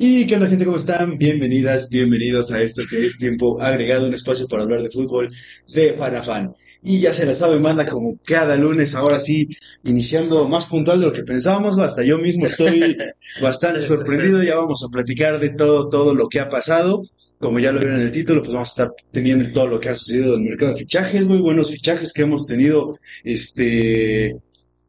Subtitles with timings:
[0.00, 1.18] Y qué onda gente, ¿cómo están?
[1.18, 5.28] Bienvenidas, bienvenidos a esto que es tiempo agregado, un espacio para hablar de fútbol
[5.74, 6.54] de fan a fan.
[6.84, 9.48] Y ya se la sabe, manda como cada lunes, ahora sí,
[9.82, 12.96] iniciando más puntual de lo que pensábamos, hasta yo mismo estoy
[13.42, 17.02] bastante sorprendido, ya vamos a platicar de todo, todo lo que ha pasado.
[17.40, 19.88] Como ya lo vieron en el título, pues vamos a estar teniendo todo lo que
[19.88, 24.36] ha sucedido en el mercado de fichajes, muy buenos fichajes que hemos tenido, este,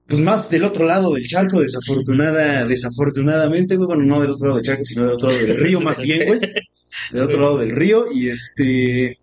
[0.09, 4.57] pues más del otro lado del charco, desafortunada, desafortunadamente, güey, bueno, no del otro lado
[4.57, 7.75] del charco, sino del otro lado del río, más bien, güey, del otro lado del
[7.75, 9.19] río, y este,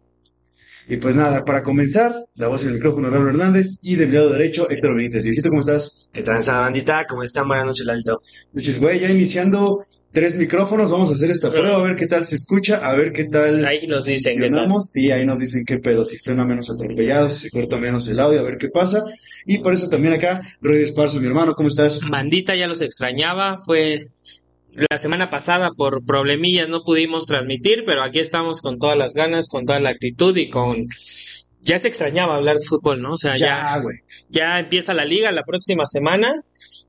[0.88, 4.30] y pues nada, para comenzar, la voz en el micrófono, Raúl Hernández, y del lado
[4.30, 5.24] derecho, Héctor Benítez.
[5.24, 6.06] Viejito, ¿cómo estás?
[6.12, 7.06] ¿Qué tranza, bandita?
[7.08, 7.48] ¿Cómo están?
[7.48, 8.22] Buenas noches, Lalito.
[8.52, 12.24] Noches, güey, ya iniciando tres micrófonos, vamos a hacer esta prueba, a ver qué tal
[12.24, 14.68] se escucha, a ver qué tal Ahí nos dicen qué tal.
[14.80, 18.20] Sí, ahí nos dicen qué pedo, si suena menos atropellado, si se corta menos el
[18.20, 19.04] audio, a ver qué pasa.
[19.46, 22.00] Y por eso también acá, Rudy Esparzo, mi hermano, ¿cómo estás?
[22.08, 24.00] Bandita ya los extrañaba, fue
[24.90, 29.48] la semana pasada por problemillas no pudimos transmitir, pero aquí estamos con todas las ganas,
[29.48, 30.86] con toda la actitud y con
[31.62, 33.14] ya se extrañaba hablar de fútbol, ¿no?
[33.14, 33.96] O sea, ya Ya, güey.
[34.28, 36.32] ya empieza la liga la próxima semana,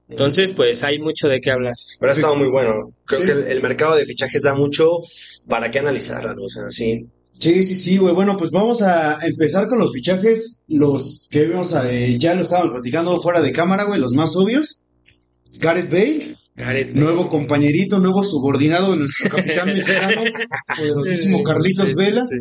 [0.09, 1.73] entonces pues hay mucho de qué hablar.
[1.99, 2.91] Pero ha estado muy bueno.
[3.05, 3.25] Creo Sí.
[3.25, 4.99] que el, el mercado de fichajes da mucho
[5.47, 6.43] para qué analizar, ¿no?
[6.43, 7.07] O sea, sí.
[7.39, 8.13] Sí, sí, sí, güey.
[8.13, 12.71] Bueno, pues vamos a empezar con los fichajes, los que vemos, eh, ya lo estaban
[12.71, 14.85] platicando fuera de cámara, güey, los más obvios.
[15.59, 16.37] Gareth Bale,
[16.93, 20.23] nuevo compañerito, nuevo subordinado de nuestro capitán mexicano,
[20.75, 22.21] poderosísimo Carlitos Sí, sí, Vela.
[22.21, 22.35] sí.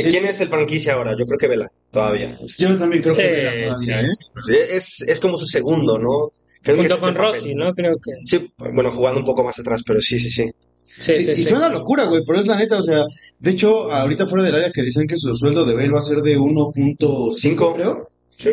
[0.00, 1.12] ¿Qui- ¿Quién es el franquicia ahora?
[1.18, 2.38] Yo creo que Vela, todavía.
[2.58, 4.08] Yo también creo que Vela todavía, sí, ¿eh?
[4.46, 4.52] sí.
[4.76, 6.30] Es, es como su segundo, ¿no?
[6.62, 7.32] Creo que Junto con papel.
[7.32, 7.72] Rossi, ¿no?
[7.74, 10.50] Creo que Sí, bueno, jugando un poco más atrás, pero sí, sí, sí.
[10.98, 11.42] Sí, Sí, sí, y sí.
[11.44, 13.04] suena locura, güey, pero es la neta, o sea,
[13.38, 16.02] de hecho, ahorita fuera del área que decían que su sueldo de Bale va a
[16.02, 17.74] ser de 1.5, Cinco.
[17.74, 18.08] creo.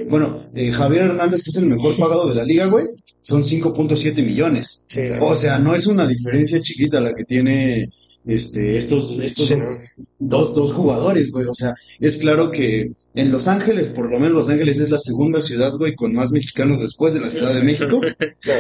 [0.10, 2.86] Bueno, eh, Javier Hernández, que es el mejor pagado de la liga, güey,
[3.22, 4.86] son 5.7 millones.
[4.88, 5.20] Sí, sí.
[5.22, 7.90] O sea, no es una diferencia chiquita la que tiene
[8.26, 11.46] este estos estos Sí, dos, dos jugadores, güey.
[11.48, 15.00] O sea, es claro que en Los Ángeles, por lo menos Los Ángeles es la
[15.00, 18.00] segunda ciudad, güey, con más mexicanos después de la Ciudad de México.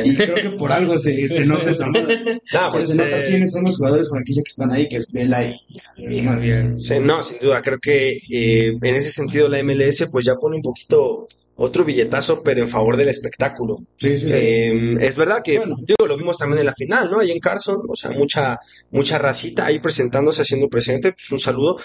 [0.03, 2.41] Y creo que por algo se, se nota esa madre.
[2.71, 5.43] Pues, se nota eh, quiénes son los jugadores franquicia que están ahí, que es Vela
[5.43, 5.59] y,
[5.97, 6.81] y.
[6.81, 10.57] Sí, no, sin duda, creo que eh, en ese sentido la MLS pues ya pone
[10.57, 13.77] un poquito otro billetazo, pero en favor del espectáculo.
[13.95, 14.33] Sí, sí, sí.
[14.35, 15.75] Eh, es verdad que, Bueno.
[15.85, 17.19] digo, lo vimos también en la final, ¿no?
[17.19, 18.57] Ahí en Carson, o sea, mucha,
[18.91, 21.77] mucha racita ahí presentándose, haciendo presente, pues un saludo.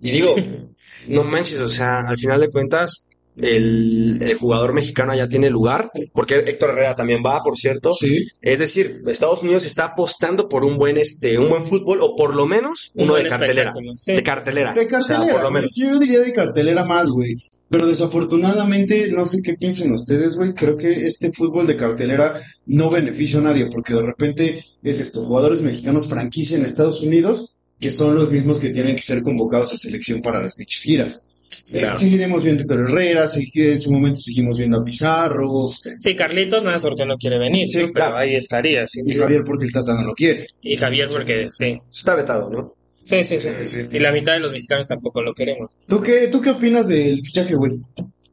[0.00, 0.34] Y digo,
[1.08, 5.90] no manches, o sea, al final de cuentas, el, el jugador mexicano ya tiene lugar,
[6.12, 7.92] porque Héctor Herrera también va, por cierto.
[7.92, 8.26] Sí.
[8.40, 12.34] Es decir, Estados Unidos está apostando por un buen, este, un buen fútbol, o por
[12.34, 13.72] lo menos Un uno de cartelera.
[13.96, 14.12] sí.
[14.12, 14.74] De cartelera.
[14.74, 15.70] De O sea, cartelera, por lo menos.
[15.74, 17.34] yo diría de cartelera más, güey.
[17.70, 20.52] Pero desafortunadamente, no sé qué piensen ustedes, güey.
[20.52, 25.24] Creo que este fútbol de cartelera no beneficia a nadie, porque de repente es esto,
[25.24, 27.50] jugadores mexicanos franquicia en Estados Unidos,
[27.80, 31.28] que son los mismos que tienen que ser convocados a selección para las pinches giras.
[31.74, 35.68] Eh, Seguiremos viendo a Héctor Herrera, en su momento seguimos viendo a Pizarro,
[35.98, 37.82] Sí, Carlitos nada más porque no quiere venir, Sí, ¿no?
[37.84, 38.16] pero claro.
[38.16, 40.46] ahí estaría, y Javier porque el Tata no lo quiere.
[40.62, 41.78] Y Javier porque sí.
[41.90, 42.74] Está vetado, ¿no?
[43.04, 43.48] Sí, sí, sí.
[43.52, 43.78] Sí, sí.
[43.92, 45.76] Y la mitad de los mexicanos tampoco lo queremos.
[45.88, 47.72] ¿Tú qué, tú qué opinas del fichaje, güey?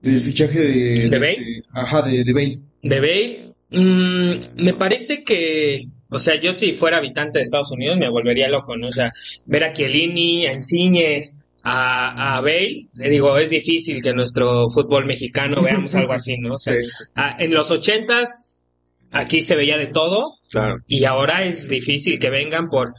[0.01, 1.09] Del fichaje de...
[1.09, 1.31] ¿De Bale?
[1.33, 2.59] este- ajá, de, de Bale.
[2.83, 7.97] De Bale, mm, me parece que, o sea, yo si fuera habitante de Estados Unidos
[7.97, 8.87] me volvería loco, ¿no?
[8.87, 9.11] O sea,
[9.47, 11.33] ver a Chiellini, a Insignes,
[11.63, 16.55] a, a Bale, le digo, es difícil que nuestro fútbol mexicano veamos algo así, ¿no?
[16.55, 16.75] O sea,
[17.15, 18.67] a- en los ochentas
[19.11, 20.77] aquí se veía de todo Claro.
[20.87, 22.93] y ahora es difícil que vengan por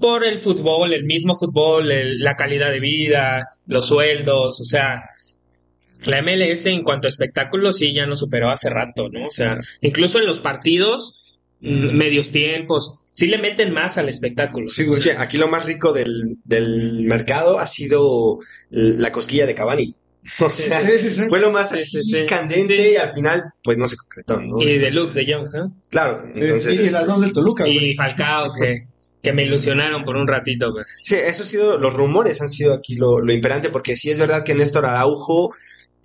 [0.00, 5.02] por el fútbol, el mismo fútbol, el- la calidad de vida, los sueldos, o sea,
[6.04, 9.26] la MLS en cuanto a espectáculos sí ya nos superó hace rato, ¿no?
[9.26, 14.68] O sea, incluso en los partidos, medios tiempos, sí le meten más al espectáculo.
[14.68, 14.86] Sí,
[15.18, 18.38] aquí lo más rico del, del mercado ha sido
[18.70, 19.94] la cosquilla de Cavani.
[20.40, 21.22] O sea, Sí, sí, sí.
[21.28, 22.26] fue lo más Sí, sí, así sí.
[22.26, 22.90] candente Sí, sí.
[22.92, 24.62] y al final, pues no se concretó, ¿no?
[24.62, 25.66] Y de Luke de Jong, ¿no?
[25.90, 26.78] Claro, Eh, entonces.
[26.78, 27.90] y, y las dos del Toluca, güey.
[27.90, 28.82] Y Falcao, que,
[29.20, 30.72] que me ilusionaron por un ratito.
[31.02, 34.18] Sí, eso ha sido, los rumores han sido aquí lo, lo imperante, porque sí es
[34.20, 35.52] verdad que Néstor Araujo,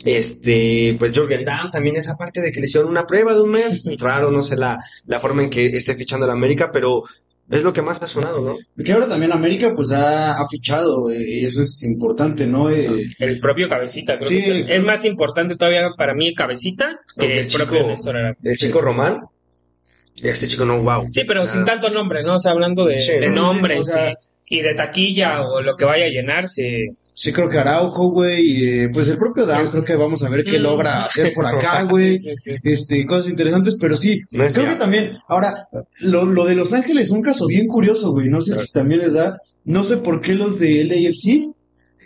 [0.06, 3.52] este, pues Jürgen Damm también esa parte de que le hicieron una prueba de un
[3.52, 7.04] mes, raro, no sé la, la forma en que esté fichando la América, pero
[7.50, 8.84] es lo que más ha sonado, ¿no?
[8.84, 12.70] Que ahora también América pues ha, ha fichado, eh, y eso es importante, ¿no?
[12.70, 14.42] Eh, El propio Cabecita, creo Sí.
[14.44, 17.88] que es, es más importante todavía para mí Cabecita que Porque el el chico- propio
[17.88, 18.16] Néstor.
[18.44, 19.22] El chico Román,
[20.16, 21.08] este chico no, wow.
[21.12, 22.36] Sí, pero O sea, sin tanto nombre, ¿no?
[22.36, 24.14] O sea, hablando de, Sí, de sí, sí, nombres o sea-
[24.50, 26.88] y, de taquilla o lo que vaya a llenarse.
[27.16, 30.30] sí creo que Araujo, güey, y, eh, pues el propio Dan, creo que vamos a
[30.30, 30.64] ver qué Mm.
[30.64, 32.18] logra hacer por acá, güey.
[32.20, 32.52] Sí, sí, sí.
[32.64, 35.68] Este, cosas interesantes, pero sí, No creo que también, ahora,
[36.00, 38.66] lo, lo de Los Ángeles es un caso bien curioso, güey, no sé Claro.
[38.68, 41.54] si también les da, no sé por qué los de LAFC,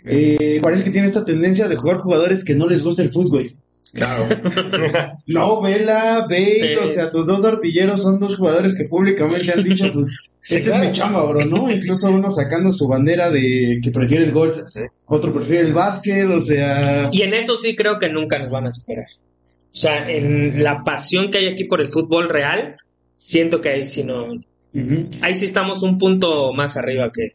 [0.04, 3.52] eh, parece que tiene esta tendencia de jugar jugadores que no les gusta el fútbol.
[3.98, 4.28] Claro.
[5.26, 6.74] No, Vela, Bale, Sí.
[6.82, 10.82] o sea, tus dos artilleros son dos jugadores que públicamente han dicho, pues, este claro.
[10.84, 11.70] es mi chamba, bro, ¿no?
[11.70, 14.80] Incluso uno sacando su bandera de que prefiere el golf, Sí.
[15.06, 17.08] otro prefiere el básquet, o sea...
[17.12, 19.06] Y en eso sí creo que nunca nos van a superar.
[19.70, 22.76] O sea, en la pasión que hay aquí por el fútbol real,
[23.16, 24.26] siento que ahí sí no.
[25.20, 27.32] Ahí sí estamos un punto más arriba que.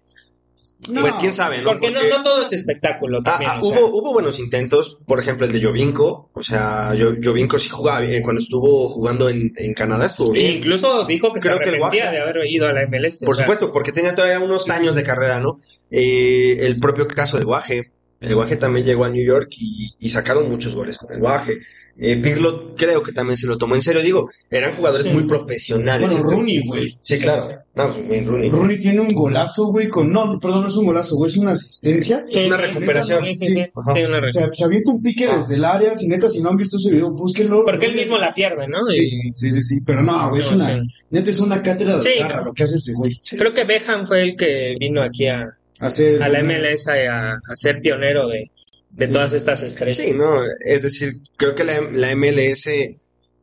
[1.00, 1.70] Pues quién sabe, ¿no?
[1.72, 3.52] Porque, no, no todo es espectáculo Ah, también.
[3.54, 3.80] ah, o sea.
[3.80, 6.94] hubo, hubo buenos intentos, por ejemplo el de Jovinko, o sea,
[7.24, 10.52] Jovinko sí jugaba bien, cuando estuvo jugando en, en Canadá estuvo E bien.
[10.58, 13.22] incluso dijo que Creo se arrepentía de haber ido a la MLS.
[13.22, 15.58] Por o sea, supuesto, porque tenía todavía unos años de carrera, ¿no?
[15.92, 17.92] Eh, el propio caso de Guaje.
[18.20, 21.60] El Guaje también llegó a New York y, y sacaron muchos goles con el Guaje.
[21.96, 24.02] Eh, Pirlo creo que también se lo tomó en serio.
[24.02, 25.14] Digo, eran jugadores Sí.
[25.14, 26.08] muy profesionales.
[26.10, 26.90] Bueno, Este- Rooney, güey.
[27.02, 27.42] Sí, Sí, claro.
[27.42, 27.52] sí.
[27.76, 28.50] No, pues, bien, Rooney.
[28.50, 30.12] Rooney tiene un golazo, güey, con...
[30.12, 32.26] No, perdón, no es un golazo, güey, es una asistencia.
[32.30, 33.24] Sí, es una recuperación.
[33.26, 33.54] Sí, sí, Sí.
[33.54, 33.94] sí, Ajá.
[33.94, 35.38] sí, una re- Se, se avienta un pique Ah.
[35.38, 37.64] desde el área, si neta, si no han visto ese video, búsquenlo.
[37.66, 38.80] Porque él mismo la pierde, ¿no?
[38.92, 40.66] Sí, sí, sí, sí, pero no, güey, es una...
[40.66, 40.82] sí.
[41.12, 42.46] Neta, es una cátedra de claro.
[42.46, 43.20] lo que hace ese güey.
[43.38, 45.46] Creo que Beckham fue el que vino aquí a,
[45.80, 48.52] Hacer a la MLS a, a ser pionero de,
[48.94, 49.98] de todas estas estrellas.
[49.98, 52.96] Sí, no, es decir, creo que la, la MLS eh,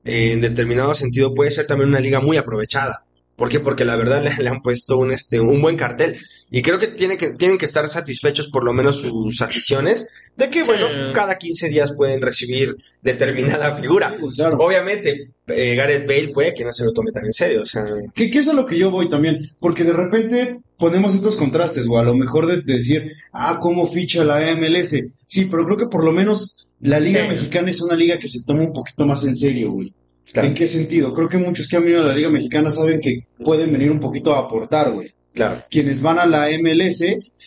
[0.05, 3.05] en determinado sentido puede ser también una liga muy aprovechada.
[3.37, 3.58] ¿Por qué?
[3.61, 6.19] Porque la verdad le, le han puesto un, este, un buen cartel.
[6.50, 10.06] Y creo que, tiene que tienen que estar satisfechos por lo menos sus aficiones
[10.37, 10.70] de que, Sí.
[10.70, 14.14] bueno, cada 15 días pueden recibir determinada figura.
[14.19, 14.56] Sí, claro.
[14.58, 17.62] Obviamente, eh, Gareth Bale puede que no se lo tome tan en serio.
[17.62, 20.61] O sea, Que, que eso es a lo que yo voy también, porque de repente
[20.79, 24.97] ponemos estos contrastes, o a lo mejor de, de decir, ah, ¿cómo ficha la MLS?
[25.26, 27.29] Sí, pero creo que por lo menos la Liga Sí.
[27.29, 29.93] Mexicana es una liga que se toma un poquito más en serio, güey.
[30.32, 31.12] claro, ¿En qué sentido?
[31.12, 34.00] Creo que muchos que han venido a la Liga Mexicana saben que pueden venir un
[34.00, 35.12] poquito a aportar, güey.
[35.35, 35.62] claro.
[35.70, 37.02] Quienes van a la MLS,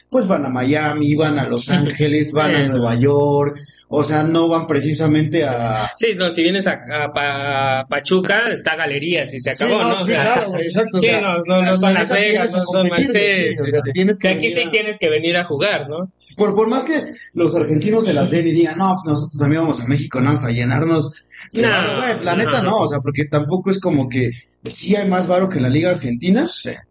[0.10, 2.68] pues van a Miami, van a Los Ángeles, van a.
[2.68, 3.60] Nueva York,
[3.96, 5.92] o sea, no van precisamente a...
[5.96, 9.90] Sí, no, si vienes a, a Pa- Pachuca, está Galerías y se acabó, Sí, ¿no?
[9.90, 12.10] no, O sí, sea, claro, exacto, o sí, sea, no, no, no son la Las
[12.10, 13.58] Vegas, a no son Mercedes.
[13.58, 16.12] sí, o sea, que que aquí sí a- tienes que venir a jugar, ¿no?
[16.38, 17.04] Por, por más que
[17.34, 20.32] los argentinos se las den y digan, no, pues nosotros también vamos a México, no
[20.32, 21.14] a llenarnos.
[21.52, 22.72] Pero, No, güey, la no, neta no.
[22.72, 24.32] no, o sea, porque tampoco es como que
[24.66, 26.48] sí hay más varo que en la Liga Argentina,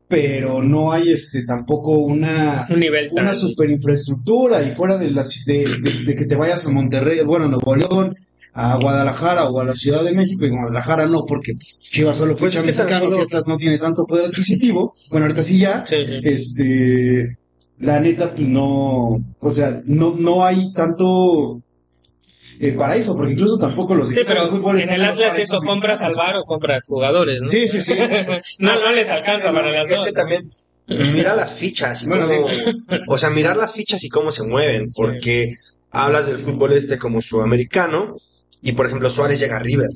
[0.08, 3.24] pero no hay este tampoco una, Un nivel tan...
[3.24, 6.70] una super infraestructura y fuera de, la, ci- de, de- de que te vayas a
[6.70, 8.14] Monterrey, bueno, a Nuevo León,
[8.54, 12.36] a Guadalajara o a la Ciudad de México, y Guadalajara no, porque pues, Chivas solo
[12.36, 15.24] Pues ficha es que tan mexicanos solo- y Atlas no tiene tanto poder adquisitivo, bueno,
[15.26, 16.20] ahorita sí ya, Sí, sí.
[16.22, 17.38] este
[17.82, 21.60] la neta pues no o sea no no hay tanto
[22.60, 26.00] eh, paraíso porque incluso tampoco los Sí, equipos pero fútbol en el Atlas eso, compras
[26.02, 27.48] al bar o compras jugadores, ¿no?
[27.48, 27.94] sí sí sí
[28.60, 30.06] no, no les alcanza para las Es dos.
[30.06, 30.48] que también
[30.86, 32.46] pues, mira las fichas y Bueno, cómo,
[33.08, 35.54] o sea, mirar las fichas y cómo se mueven, porque
[35.90, 38.16] hablas del fútbol este como sudamericano
[38.60, 39.88] y por ejemplo Suárez llega a River.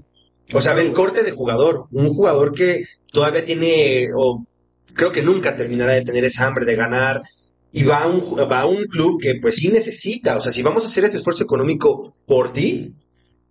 [0.55, 4.45] O sea, ve el corte de jugador, un jugador que todavía tiene o
[4.95, 7.21] creo que nunca terminará de tener esa hambre de ganar
[7.73, 8.20] y va a un
[8.50, 11.18] va a un club que pues sí necesita, o sea, si vamos a hacer ese
[11.18, 12.94] esfuerzo económico por ti,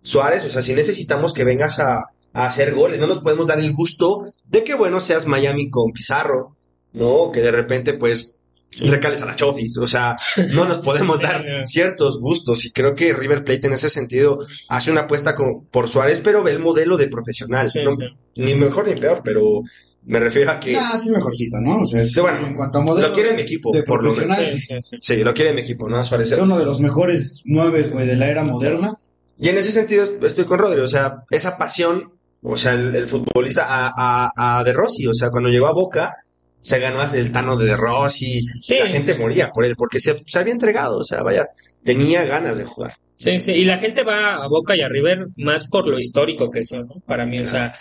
[0.02, 1.98] Suárez, o sea, si necesitamos que vengas a,
[2.32, 5.92] a hacer goles, no nos podemos dar el gusto de que, bueno, seas Miami con
[5.92, 6.56] Pizarro,
[6.92, 7.30] ¿no?
[7.32, 8.34] Que de repente, pues,
[8.80, 10.16] recales a la Chofis, o sea,
[10.52, 14.90] no nos podemos dar ciertos gustos y creo que River Plate en ese sentido hace
[14.90, 17.92] una apuesta con- por Suárez, pero ve el modelo de profesional, Sí, ¿no?
[17.92, 18.04] sí.
[18.36, 19.62] ni mejor ni peor, pero
[20.06, 22.80] me refiero a que ah sí mejorcito no o sea Sí, bueno, en cuanto a
[22.82, 24.36] modelo lo quiere mi equipo, de por lo menos.
[24.36, 24.96] Sí, sí, sí, sí.
[25.00, 25.98] Sí, lo quiere mi equipo, ¿no?
[25.98, 26.32] A Suárez.
[26.32, 28.94] es uno de los mejores nueves güey de la era moderna
[29.38, 32.94] Y en ese sentido est- estoy con Rodri, o sea, esa pasión, o sea, el,
[32.94, 33.92] el futbolista a,
[34.36, 36.14] a, a De Rossi, o sea, cuando llegó a Boca,
[36.62, 38.78] se ganó el Tano de De Rossi, Sí.
[38.78, 41.48] la gente moría por él, porque se, se había entregado, o sea, vaya,
[41.84, 42.94] tenía ganas de jugar.
[43.14, 46.50] Sí, sí, y la gente va a Boca y a River más por lo histórico
[46.50, 46.94] que son, ¿no?
[47.06, 47.72] Para mí, o sea,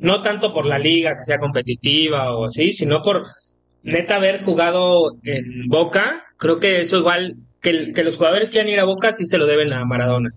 [0.00, 3.22] no tanto por la liga que sea competitiva o así, sino por
[3.82, 8.54] neta haber jugado en Boca, creo que eso igual, que, el- que los jugadores que
[8.54, 10.30] quieran ir a Boca sí se lo deben a Maradona.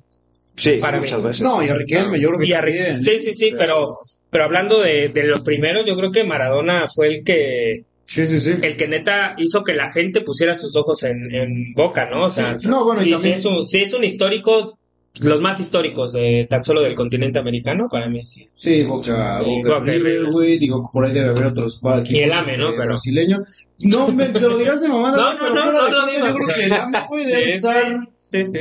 [0.55, 1.25] Sí, Para muchas mí.
[1.25, 1.41] veces.
[1.41, 3.03] No, y a Riquelme, yo creo que Y también.
[3.03, 3.98] sí, sí, sí, pero,
[4.29, 8.39] pero hablando de, de los primeros, yo creo que Maradona fue el que, Sí, sí,
[8.39, 8.55] sí.
[8.62, 12.25] el que neta hizo que la gente pusiera sus ojos en, en Boca, ¿no?
[12.25, 13.36] O sea, No, bueno, y y si también...
[13.36, 14.77] es un, si es un histórico,
[15.20, 18.50] los más históricos de tan solo del continente americano, para mí sí.
[18.53, 20.58] Sí, Boca, Sí, Boca, Boca y River, güey.
[20.58, 21.79] Digo, por ahí debe haber otros.
[22.05, 22.65] Y el AME, ¿no?
[22.70, 23.67] este, Pero- Brasileños.
[23.79, 25.17] No, me, te lo dirás de mamada.
[25.17, 26.27] No, no, no, no coña, digas.
[26.29, 27.93] Yo creo que el AME, güey, debe Sí, estar...
[28.15, 28.60] sí, sí.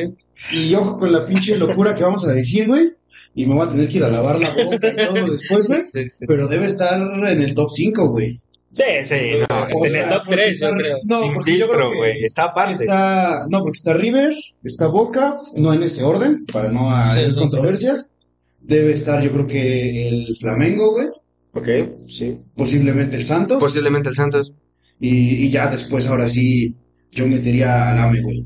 [0.53, 2.91] Y ojo con la pinche locura que vamos a decir, güey.
[3.35, 5.81] Y me voy a tener que ir a lavar la boca y todo después, güey.
[5.83, 6.05] Sí.
[6.27, 8.41] Pero debe estar en el top 5, güey.
[8.75, 9.17] Sí, Sí,
[9.51, 10.97] no, o en el top porque 3, está- yo creo.
[11.05, 12.25] no, Sin filtro, güey.
[12.25, 12.73] Está aparte.
[12.85, 17.39] Está, no, porque está River, está Boca, no en ese orden, para no haber sí,
[17.39, 18.15] controversias.
[18.61, 21.09] Debe estar, yo creo que el Flamengo, güey.
[21.53, 21.69] Ok,
[22.09, 22.39] sí.
[22.57, 23.59] Posiblemente el Santos.
[23.63, 24.53] Posiblemente el Santos.
[24.99, 26.75] y, y ya después, ahora sí,
[27.11, 28.41] yo metería al AME, güey.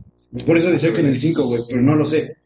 [0.44, 2.36] Por eso decía que en el 5, güey, pero no lo sé.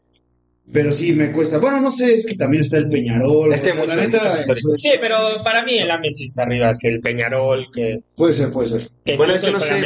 [0.73, 1.57] Pero sí me cuesta.
[1.59, 3.53] Bueno, no sé, es que también está el Peñarol.
[3.53, 4.37] Es que o sea, muchos- la neta,
[4.77, 8.51] Sí, pero para mí el AME sí está arriba que el Peñarol, que, Puede ser,
[8.51, 8.89] puede ser.
[9.03, 9.81] que Bueno, es que no sé.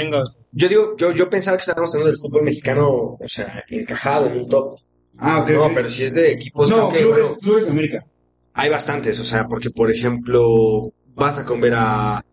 [0.51, 2.87] Yo digo, yo, yo pensaba que estábamos hablando del fútbol mexicano,
[3.19, 4.75] o sea, encajado en un top.
[5.17, 5.49] Ah, ok.
[5.51, 8.05] No, pero si es de equipos, no, clubes, bueno, clubes de América.
[8.53, 12.23] hay bastantes, o sea, porque por ejemplo, basta con ver a,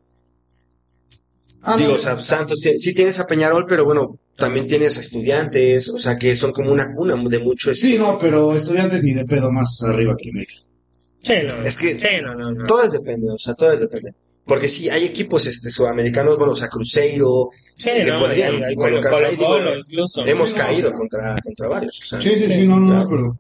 [1.65, 5.01] Ah, digo, no, o sea, Santos, sí tienes a Peñarol, pero bueno, también tienes a
[5.01, 7.75] estudiantes, o sea, que son como una cuna de mucho.
[7.75, 10.55] Sí, no, pero estudiantes ni de pedo más arriba que América.
[11.21, 11.63] Sí, no.
[11.63, 12.65] Es que- Sí, no, no, no.
[12.67, 14.15] Todo es depende, o sea, todo es depende.
[14.45, 18.63] Porque sí, hay equipos este, sudamericanos, bueno, o sea, Cruzeiro, Sí, que no, podrían hay-
[18.65, 20.27] hay colocarse ahí, digo, incluso.
[20.27, 22.01] hemos Sí, caído contra, contra varios.
[22.01, 23.05] O sea, Sí, sí, sí, no, no, claro.
[23.05, 23.39] no, pero...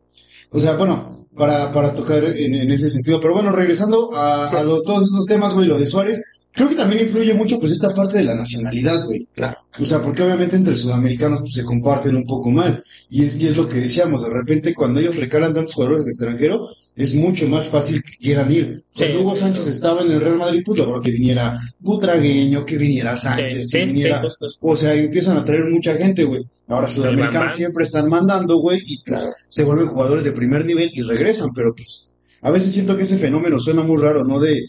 [0.55, 3.21] O sea, bueno, para, para tocar en, en ese sentido.
[3.21, 6.21] Pero bueno, regresando a, a lo- todos esos temas, güey, lo de Suárez,
[6.53, 9.27] creo que también influye mucho, pues, esta parte de la nacionalidad, güey.
[9.35, 9.57] Claro.
[9.81, 12.83] O sea, porque obviamente entre sudamericanos, pues, se comparten un poco más.
[13.09, 16.11] Y es, y es lo que decíamos, de repente, cuando ellos recalan tantos jugadores de
[16.11, 18.83] extranjero, es mucho más fácil que quieran ir.
[18.95, 19.71] Sí, Cuando Hugo sí, Sánchez sí.
[19.71, 23.85] estaba en el Real Madrid, pues, logró que viniera Butragueño, que viniera Sánchez, sí, que
[23.85, 24.23] sí, viniera...
[24.61, 26.45] O sea, empiezan a traer mucha gente, güey.
[26.69, 31.03] Ahora sudamericanos siempre están mandando, güey, y pues se vuelven jugadores de primer nivel y
[31.03, 34.41] regresan, pero pues a veces siento que ese fenómeno suena muy raro, ¿no?
[34.41, 34.61] De,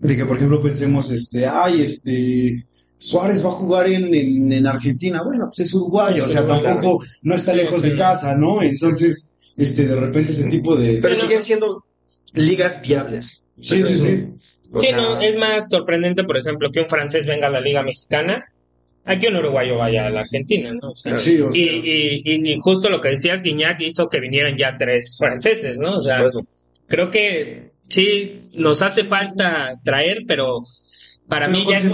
[0.00, 2.64] de que, por ejemplo, pensemos, este, ay, este,
[2.98, 7.04] Suárez va a jugar en, en, en Argentina, bueno, pues es uruguayo, o sea, tampoco
[7.22, 7.90] no está Sí, lejos sí.
[7.90, 8.62] de casa, ¿no?
[8.62, 10.98] Entonces, este, de repente ese tipo de...
[11.02, 11.28] Pero Sí, no.
[11.28, 11.84] siguen siendo
[12.32, 13.42] ligas viables.
[13.60, 14.24] Sí, sí, sí.
[14.72, 17.60] O Sí, sea, no, es más sorprendente, por ejemplo, que un francés venga a la
[17.60, 18.44] Liga Mexicana
[19.04, 20.90] a que un uruguayo vaya a la Argentina, ¿no?
[20.90, 24.10] O sea, Sí, o sea, y, y, y, y justo lo que decías, Guiñac hizo
[24.10, 25.96] que vinieran ya tres franceses, ¿no?
[25.96, 26.22] O sea,
[26.86, 30.62] creo que sí nos hace falta traer, pero
[31.28, 31.84] para Pero mí ya es,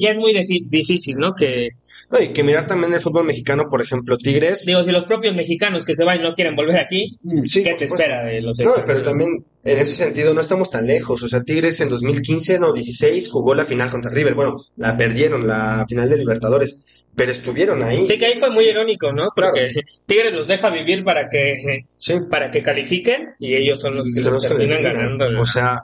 [0.00, 0.32] ya es muy
[0.70, 1.34] difícil, ¿no?
[1.34, 1.68] Que,
[2.12, 4.64] No, y que mirar también el fútbol mexicano, por ejemplo, Tigres.
[4.64, 7.86] digo, si los propios mexicanos que se van no quieren volver aquí, Sí, ¿qué te
[7.86, 11.22] espera de los No, pero también en ese sentido no estamos tan lejos.
[11.22, 14.34] O sea, Tigres en 2015, no, 16 jugó la final contra River.
[14.34, 16.84] Bueno, la perdieron, la final de Libertadores,
[17.16, 18.06] pero estuvieron ahí.
[18.06, 19.30] Sí, que ahí fue muy irónico, ¿no?
[19.34, 19.70] Porque
[20.06, 24.20] Tigres los deja vivir para que Sí, para que califiquen y ellos son los que
[24.20, 25.26] son los los terminan ganando.
[25.40, 25.80] O sea,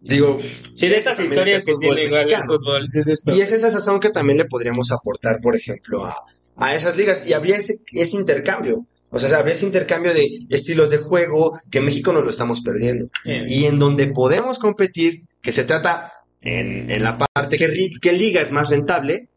[0.00, 0.38] digo.
[0.38, 2.84] sí, de esas historias que tiene igual el fútbol.
[2.84, 3.36] es esto.
[3.36, 6.16] Y es esa sazón que también le podríamos aportar, por ejemplo, a,
[6.56, 7.24] a esas ligas.
[7.26, 8.86] Y habría ese, ese intercambio.
[9.10, 12.62] O sea, habría ese intercambio de estilos de juego que en México no lo estamos
[12.62, 13.06] perdiendo.
[13.26, 18.12] Eh, Y en donde podemos competir, que se trata en, en la parte que, que
[18.12, 19.28] liga es más rentable,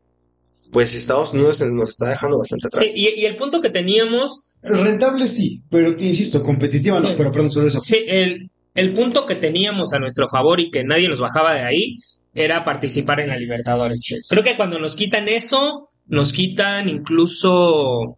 [0.72, 2.84] pues Estados Unidos nos está dejando bastante atrás.
[2.86, 7.14] Sí, y, y el punto que teníamos, Rentable sí, pero te insisto, competitiva no, Sí.
[7.18, 7.82] pero perdón, sobre eso.
[7.84, 11.62] sí, el, el punto que teníamos a nuestro favor y que nadie nos bajaba de
[11.62, 11.96] ahí
[12.34, 14.26] era participar en la Libertadores.
[14.30, 18.18] Creo que cuando nos quitan eso, nos quitan incluso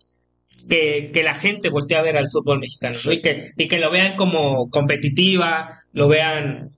[0.69, 3.11] que, que la gente voltee a ver al fútbol mexicano, ¿no?
[3.11, 6.69] Y que, y que lo vean como competitiva, lo vean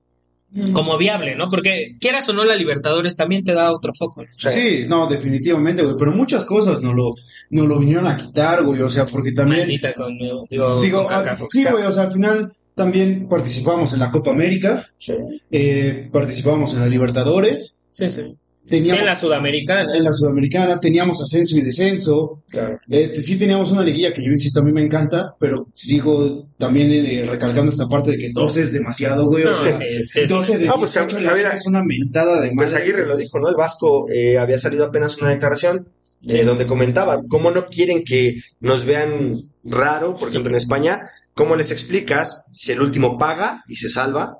[0.73, 1.49] como viable, ¿no?
[1.49, 4.23] Porque quieras o no, la Libertadores también te da otro foco.
[4.37, 7.13] Sí, no, definitivamente, güey, pero muchas cosas no lo,
[7.51, 11.13] no lo vinieron a quitar, güey, o sea, porque también, Maldita con, digo, digo, con
[11.13, 15.13] ah, sí, güey, o sea, al final también participamos en la Copa América, Sí.
[15.51, 18.23] eh, participamos en la Libertadores, Sí, sí.
[18.69, 19.95] Teníamos en la Sudamericana.
[19.97, 22.79] en la Sudamericana, teníamos ascenso y descenso, Claro.
[22.89, 26.91] eh, sí teníamos una liguilla que yo insisto, a mí me encanta, pero sigo también
[26.91, 30.25] eh, recalcando esta parte de que 12 es demasiado, güey, o No, sea, sí, sí,
[30.25, 30.33] sí.
[30.33, 32.73] 12 de Ah, pues, 18 Javier, es una mentada de Pues.
[32.73, 33.49] Aguirre lo dijo, ¿no?
[33.49, 35.87] El Vasco eh, había salido apenas una declaración
[36.27, 41.55] eh, donde comentaba cómo no quieren que nos vean raro, por ejemplo en España, cómo
[41.55, 44.39] les explicas si el último paga y se salva,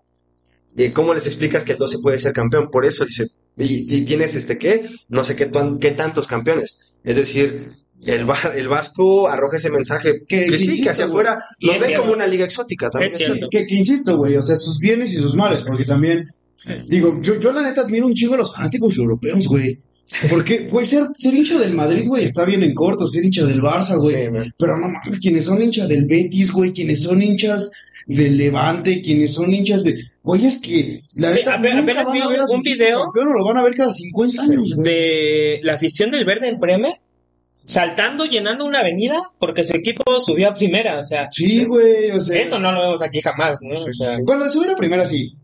[0.77, 3.27] eh, cómo les explicas que el 12 puede ser campeón, por eso dice,
[3.59, 7.71] y, y tienes este qué, no sé qué, qué tantos campeones, es decir,
[8.05, 8.25] el,
[8.55, 11.99] el Vasco arroja ese mensaje Que- sí, insisto, que hacia afuera lo cierto.
[12.01, 13.13] como una liga exótica también.
[13.13, 13.47] Es es cierto.
[13.51, 16.25] Que, que insisto, güey, o sea, sus bienes y sus males, porque también,
[16.87, 19.79] digo, yo, yo la neta admiro un chingo a los fanáticos europeos, güey.
[20.29, 23.61] Porque, güey, ser, ser hincha del Madrid, güey, está bien en corto, ser hincha del
[23.61, 24.15] Barça, güey.
[24.15, 24.51] Sí.
[24.57, 27.69] Pero no mames, quienes son hinchas del Betis, güey, quienes son hinchas
[28.09, 30.01] del Levante, quienes son hinchas de...
[30.23, 31.01] Güey, es que...
[31.15, 31.61] La Sí, nunca van
[32.13, 34.83] vi a ver a un video- campeón, lo van a ver cada 50 años, güey.
[34.83, 36.93] de la afición del verde en Bremer
[37.65, 42.19] saltando, llenando una avenida porque su equipo subió a primera, o sea, Sí, güey, o
[42.19, 42.41] sea...
[42.41, 43.79] eso no lo vemos aquí jamás, ¿no?
[43.79, 45.35] O sea, Bueno, de subir a primera sí.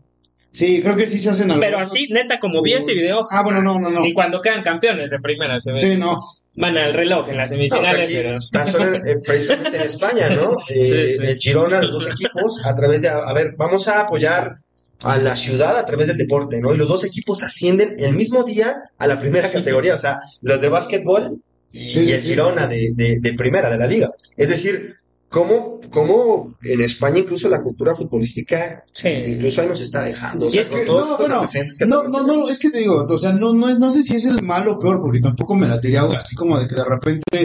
[0.56, 3.42] Sí, creo que sí se hacen pero algunos- así, neta, como vi ese video, Ah,
[3.42, 4.06] bueno, no, no, no.
[4.06, 5.78] y cuando quedan campeones de primera se ve.
[5.78, 6.18] Sí, no.
[6.54, 8.94] Van al reloj en las No, o sea, semifinales, aquí, pero...
[8.94, 10.56] en- eh, precisamente en España, ¿no?
[10.70, 11.24] Eh, Sí, sí.
[11.26, 14.56] El Girona, los dos equipos, a través de, a ver, vamos a apoyar
[15.02, 16.72] a la ciudad a través del deporte, ¿no?
[16.74, 20.58] Y los dos equipos ascienden el mismo día a la primera categoría, o sea, los
[20.62, 21.42] de básquetbol
[21.74, 22.28] y, Sí, y el sí.
[22.28, 24.10] Girona de, de, de primera, de la liga.
[24.38, 24.94] Es decir,
[25.36, 29.08] cómo, cómo en España incluso la cultura futbolística, Sí.
[29.08, 30.46] incluso ahí nos está dejando.
[30.46, 31.44] O Y sea, es con que- todos no, bueno,
[31.78, 34.14] que No, no, no, es que te digo, o sea, no, no, no sé si
[34.16, 36.84] es el malo o peor, porque tampoco me la tiré así como de que de
[36.86, 37.44] repente,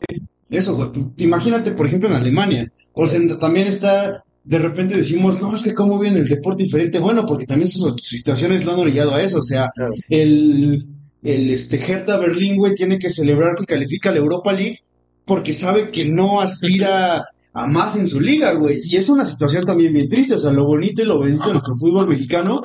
[0.49, 5.41] eso, güey, tú- imagínate, por ejemplo, en Alemania, o sea, también está, de repente decimos,
[5.41, 8.79] no, es que cómo viene el deporte diferente, bueno, porque también esas situaciones lo han
[8.79, 9.91] orillado a eso, o sea, Claro.
[10.07, 10.85] el,
[11.23, 14.79] el, este, Hertha Berlín, güey, tiene que celebrar que califica a la Europa League,
[15.25, 19.65] porque sabe que no aspira a más en su liga, güey, y es una situación
[19.65, 22.61] también bien triste, o sea, lo bonito y lo bonito de nuestro fútbol mexicano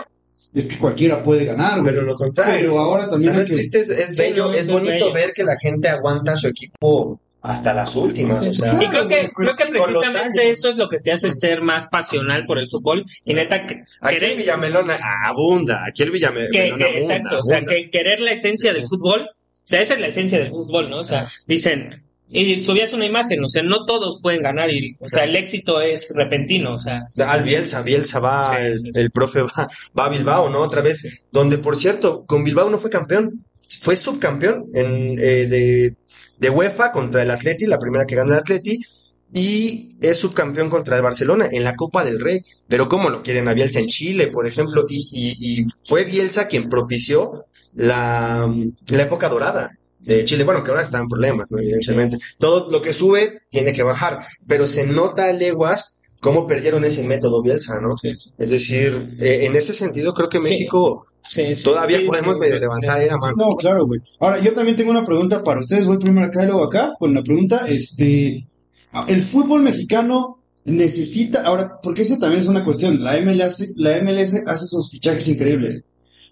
[0.55, 1.93] es que cualquiera puede ganar, güey.
[1.93, 2.55] Pero lo contrario.
[2.61, 3.55] Pero ahora O sea, también es que...
[3.57, 5.13] triste, es, bello, es bonito bello.
[5.13, 8.45] ver que la gente aguanta a su equipo hasta las últimas.
[8.47, 10.59] O sea, Y creo que, creo precisamente años.
[10.59, 13.83] eso es lo que te hace ser más pasional por el fútbol y neta que,
[14.01, 14.89] Aquí el querer, Villamelón
[15.27, 19.23] abunda, aquí el Villamelón que- abunda, exacto, o sea, que querer la esencia del fútbol,
[19.29, 20.99] o sea, esa es la esencia del fútbol, ¿no?
[21.01, 25.09] O sea, dicen, y subías una imagen, o sea, no todos pueden ganar y, o
[25.09, 29.11] sea, el éxito es repentino, o sea, Al Bielsa, Bielsa va, Sí, el, sí, el
[29.11, 30.61] profe va, va a Bilbao, ¿no?
[30.61, 33.45] Otra vez, donde por cierto, con Bilbao no fue campeón,
[33.81, 35.95] fue subcampeón en, eh, de,
[36.39, 38.81] de UEFA contra el Atleti, la primera que gana el Atleti,
[39.33, 42.43] y es subcampeón contra el Barcelona en la Copa del Rey.
[42.69, 44.85] Pero ¿cómo lo quieren a Bielsa en Chile, por ejemplo?
[44.89, 48.51] Y, y, y fue Bielsa quien propició la,
[48.89, 50.45] la época dorada de Chile.
[50.45, 51.59] Bueno, que ahora están en problemas, ¿no?
[51.59, 52.19] Evidentemente.
[52.39, 57.05] Todo lo que sube tiene que bajar, pero se nota a leguas cómo perdieron ese
[57.05, 57.95] método Bielsa, ¿no?
[58.03, 60.41] Es decir, eh, en ese sentido creo que.
[60.41, 63.35] México sí, sí, todavía sí, podemos sí, medio levantar la mano.
[63.37, 64.01] No, claro, güey.
[64.21, 65.87] Ahora, yo también tengo una pregunta para ustedes.
[65.87, 67.67] Voy primero acá y luego acá con la pregunta.
[67.69, 68.47] Este,
[69.09, 73.03] el fútbol mexicano necesita, ahora, porque esa también es una cuestión.
[73.03, 75.87] La MLS, la MLS hace esos fichajes increíbles.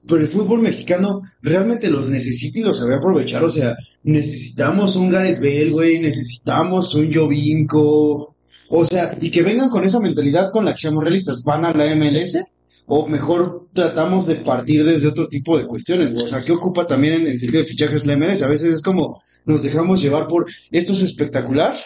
[0.06, 3.42] Pero el fútbol mexicano realmente los necesita y los sabe aprovechar.
[3.44, 6.00] O sea, necesitamos un Gareth Bale, güey.
[6.00, 8.34] Necesitamos un Jovinko.
[8.68, 11.42] O sea, y que vengan con esa mentalidad con la que seamos realistas.
[11.44, 12.38] ¿Van a la MLS?
[12.86, 16.12] O mejor tratamos de partir desde otro tipo de cuestiones.
[16.20, 18.42] O sea, ¿qué ocupa también en el sentido de fichajes la MLS?
[18.42, 21.76] A veces es como nos dejamos llevar por esto es espectacular,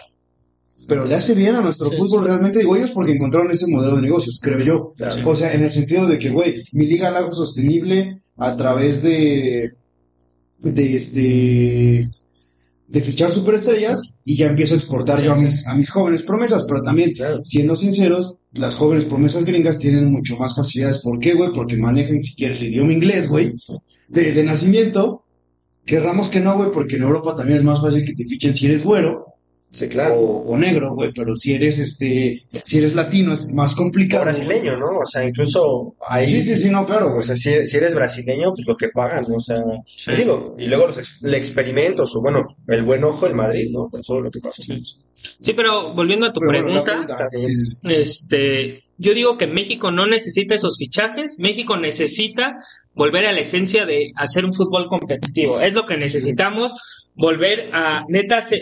[0.88, 3.96] pero le hace bien a nuestro Sí, fútbol realmente, digo, ellos porque encontraron ese modelo
[3.96, 4.92] de negocios, creo yo.
[4.96, 5.30] Claro.
[5.30, 9.02] O sea, en el sentido de que, güey, mi liga la hago sostenible a través
[9.02, 9.72] de,
[10.60, 12.10] de este,
[12.88, 16.22] de fichar superestrellas y ya empiezo a exportar Sí, yo a mis, a mis jóvenes
[16.22, 17.44] promesas, pero también, Claro.
[17.44, 21.00] siendo sinceros, las jóvenes promesas gringas tienen mucho más facilidades.
[21.00, 21.50] ¿Por qué, güey?
[21.52, 23.52] Porque manejan, si quieres, el idioma inglés, güey,
[24.08, 25.24] de, de nacimiento.
[25.84, 28.66] Querramos que no, güey, porque en Europa también es más fácil que te fichen si
[28.66, 29.26] eres güero
[29.70, 30.14] Sí, claro.
[30.14, 34.24] o, o negro, güey, pero si eres, este, si eres latino es más O complicado.
[34.24, 34.98] brasileño, ¿no?
[35.00, 36.26] O sea, incluso ahí...
[36.26, 39.26] Sí, sí, sí, no, claro, O sea, si, si eres brasileño, pues lo que pagan,
[39.28, 39.36] ¿no?
[39.36, 40.10] o sea, Sí.
[40.10, 43.68] te digo, y luego los ex- el experimentos, o bueno, el buen ojo, el Madrid,
[43.70, 43.88] ¿no?
[43.98, 44.62] Eso es lo que pasa.
[45.40, 47.06] Sí, pero volviendo a tu Pero pregunta.
[47.82, 52.58] Este, yo digo que México no necesita esos fichajes, México necesita
[52.94, 55.60] volver a la esencia de hacer un fútbol competitivo.
[55.60, 56.72] Es lo que necesitamos,
[57.14, 58.60] volver a neta se-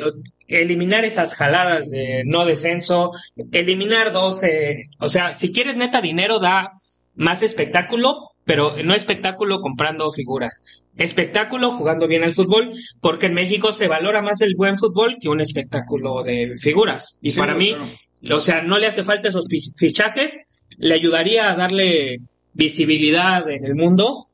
[0.49, 3.13] eliminar esas jaladas de no descenso,
[3.53, 6.73] eliminar 12, o sea, si quieres neta dinero da
[7.15, 10.85] más espectáculo, pero no espectáculo comprando figuras.
[10.97, 12.69] Espectáculo jugando bien al fútbol,
[13.01, 17.19] porque en México se valora más el buen fútbol que un espectáculo de figuras.
[17.21, 17.75] Y Sí, para mí,
[18.21, 18.37] claro.
[18.37, 20.41] o sea, no le hace falta esos fichajes,
[20.79, 22.19] le ayudaría a darle
[22.55, 24.27] visibilidad en el mundo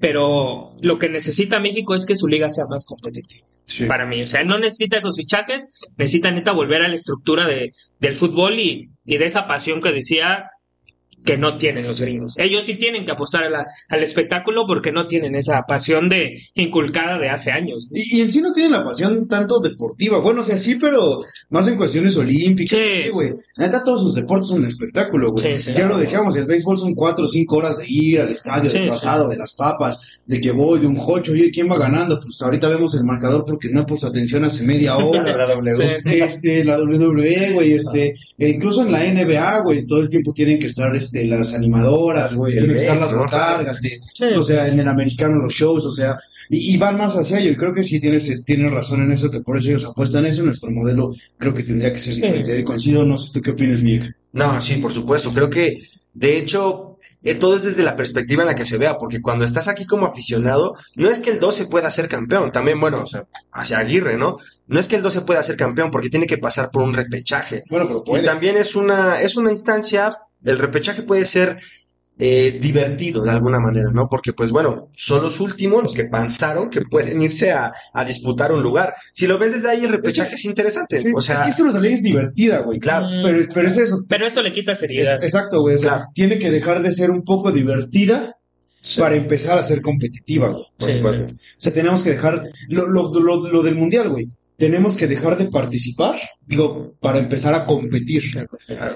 [0.00, 3.46] pero lo que necesita México es que su liga sea más competitiva.
[3.88, 7.72] Para mí, o sea, no necesita esos fichajes, necesita neta volver a la estructura de,
[7.98, 10.50] del fútbol y, y de esa pasión que decía
[11.24, 12.38] que no tienen los gringos.
[12.38, 16.40] Ellos sí tienen que apostar a la- al espectáculo porque no tienen esa pasión de
[16.54, 17.88] inculcada de hace años.
[17.90, 20.18] Y, y en sí no tienen la pasión tanto deportiva.
[20.20, 22.78] Bueno, o sea, sí, pero más en cuestiones olímpicas.
[22.78, 23.32] Sí, Sí, güey.
[23.58, 25.58] Neta, todos sus deportes son un espectáculo, güey.
[25.58, 25.72] Sí, sí.
[25.76, 28.78] ya lo decíamos, el béisbol son cuatro o cinco horas de ir al estadio, Sí,
[28.78, 28.90] de sí.
[28.90, 32.18] pasado, de las papas, de que voy, de un jocho, oye, ¿quién va ganando?
[32.18, 35.22] Pues ahorita vemos el marcador porque no he puesto atención hace media hora.
[35.36, 36.00] La W.
[36.02, 36.08] Sí.
[36.20, 40.58] Este, la WWE, güey, este, e incluso en la NBA, güey, todo el tiempo tienen
[40.58, 44.24] que estar, este, las animadoras, güey, tienen que estar las botargas, de- Sí.
[44.36, 46.18] o sea, en el americano los shows, o sea,
[46.50, 49.30] y, y van más hacia ello, y creo que sí tienes, tienes razón en eso,
[49.30, 52.64] que por eso ellos apuestan eso, nuestro modelo creo que tendría que ser diferente, y
[52.64, 54.12] coincido, no sé, ¿tú qué opinas, Mick?
[54.32, 55.32] No, sí, por supuesto.
[55.32, 55.76] Creo que,
[56.18, 59.44] de hecho, eh, todo es desde la perspectiva en la que se vea, porque cuando
[59.44, 63.06] estás aquí como aficionado, no es que el 12 pueda ser campeón, también, bueno, o
[63.06, 64.38] sea, hacia Aguirre, ¿no?
[64.66, 67.64] No es que el 12 pueda ser campeón, porque tiene que pasar por un repechaje.
[67.68, 68.22] Bueno, pero Y puede.
[68.24, 71.58] también es una, es una instancia, el repechaje puede ser
[72.18, 74.08] eh, divertido de alguna manera, ¿no?
[74.08, 78.52] Porque, pues bueno, son los últimos los que pensaron que pueden irse a, a disputar
[78.52, 78.94] un lugar.
[79.12, 80.98] Si lo ves desde ahí, el repechaje es interesante.
[81.02, 82.78] Sí, o es sea, que esto no es divertida, güey.
[82.78, 83.06] Claro.
[83.22, 83.98] Pero, pero es eso.
[84.08, 85.22] Pero eso le quita Es- seriedad.
[85.22, 85.74] exacto, güey.
[85.74, 86.04] o sea, Claro.
[86.14, 88.36] tiene que dejar de ser un poco divertida
[88.96, 90.64] para empezar a ser competitiva, güey.
[90.78, 91.24] por Sí, supuesto.
[91.26, 94.30] O sea, tenemos que dejar lo, lo, lo, lo del mundial, güey.
[94.56, 98.22] Tenemos que dejar de participar, digo, para empezar a competir.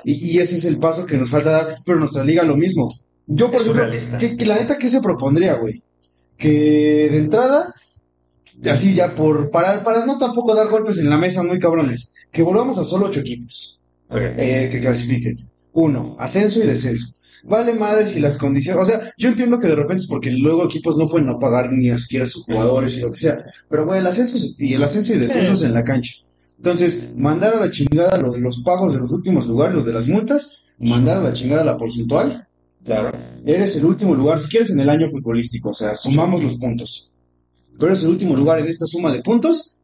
[0.04, 2.88] Y, y ese es el paso que nos falta dar, pero nuestra liga lo mismo.
[3.26, 3.84] Yo, por ejemplo,
[4.18, 5.82] que, que la neta, ¿qué se propondría, güey?
[6.36, 7.74] Que de entrada,
[8.68, 12.42] así ya por, para, para no tampoco dar golpes en la mesa muy cabrones, que
[12.42, 15.48] volvamos a solo ocho equipos eh, que clasifiquen.
[15.72, 17.14] Uno, ascenso y descenso.
[17.44, 20.64] Vale madre si las condiciones, o sea, yo entiendo que de repente es porque luego
[20.64, 23.86] equipos no pueden no pagar ni siquiera a sus jugadores y lo que sea, pero
[23.86, 26.12] güey, el ascenso y el ascenso y descenso es en la cancha.
[26.58, 29.94] Entonces, mandar a la chingada lo de los pagos de los últimos lugares, los de
[29.94, 32.46] las multas, mandar a la chingada la porcentual,
[32.84, 33.12] Claro.
[33.44, 37.12] eres el último lugar, si quieres en el año futbolístico, o sea, sumamos los puntos.
[37.78, 39.78] Pero eres el último lugar en esta suma de puntos,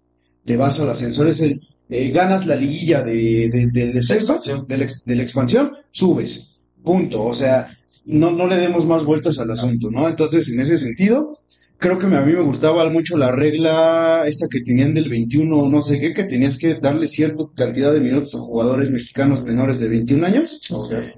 [0.45, 4.67] te vas al ascenso, eres el, eh, ganas la liguilla de, de, expansión.
[4.67, 6.59] de la, de la expansión, subes.
[6.83, 7.25] Punto.
[7.25, 7.69] O sea,
[8.07, 10.09] no, no le demos más vueltas al asunto, ¿no?
[10.09, 11.39] Entonces, en ese sentido,
[11.79, 15.69] creo que a mí me gustaba mucho la regla esa que tenían del 21 o
[15.69, 19.81] no sé qué, que tenías que darle cierta cantidad de minutos a jugadores mexicanos menores
[19.81, 20.61] de 21 años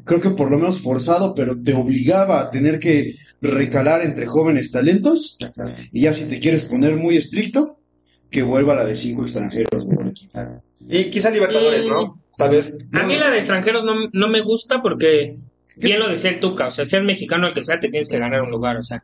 [0.04, 4.72] creo que por lo menos forzado, pero te obligaba a tener que recalar entre jóvenes
[4.72, 5.38] talentos.
[5.92, 7.78] Y ya si te quieres poner muy estricto,
[8.30, 9.86] que vuelva la de cinco extranjeros.
[10.88, 12.12] Y quizá Libertadores, ¿no?
[12.36, 12.76] Tal vez.
[12.92, 15.34] A mí la de extranjeros no, no me gusta porque,
[15.76, 18.18] bien lo decía el Tuca, o sea, seas mexicano el que sea, te tienes que
[18.18, 19.02] ganar un lugar, o sea.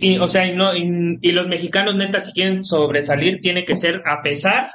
[0.00, 3.76] Y, o sea, y, no, y, y los mexicanos, neta, si quieren sobresalir, tiene que
[3.76, 4.70] ser a pesar,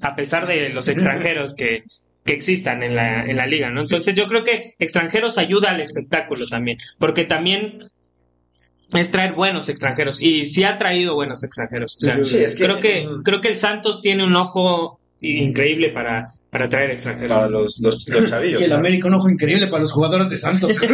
[0.00, 1.84] a pesar de los extranjeros que,
[2.24, 3.80] que existan en la, en la liga, ¿no?
[3.80, 7.84] Entonces yo creo que extranjeros ayuda al espectáculo también, porque también
[8.92, 12.64] es traer buenos extranjeros, y sí ha traído buenos extranjeros, o sea, Sí, es que-
[12.64, 17.36] creo que, creo que el Santos tiene un ojo increíble para, para traer extranjeros.
[17.36, 18.60] Para los, los, los chavillos.
[18.60, 18.80] Y el claro.
[18.80, 20.72] América un ojo increíble para los jugadores de Santos.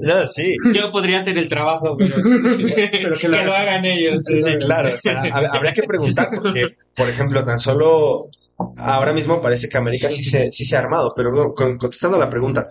[0.00, 0.56] No, sí.
[0.74, 3.84] Yo podría hacer el trabajo, pero, Pero que que, lo hagan.
[3.84, 4.22] ellos.
[4.24, 4.94] Sí, claro.
[4.94, 8.28] O sea, hab- habría que preguntar porque, por ejemplo, tan solo
[8.76, 12.68] ahora mismo parece que América sí se, sí se ha armado, pero contestando la pregunta,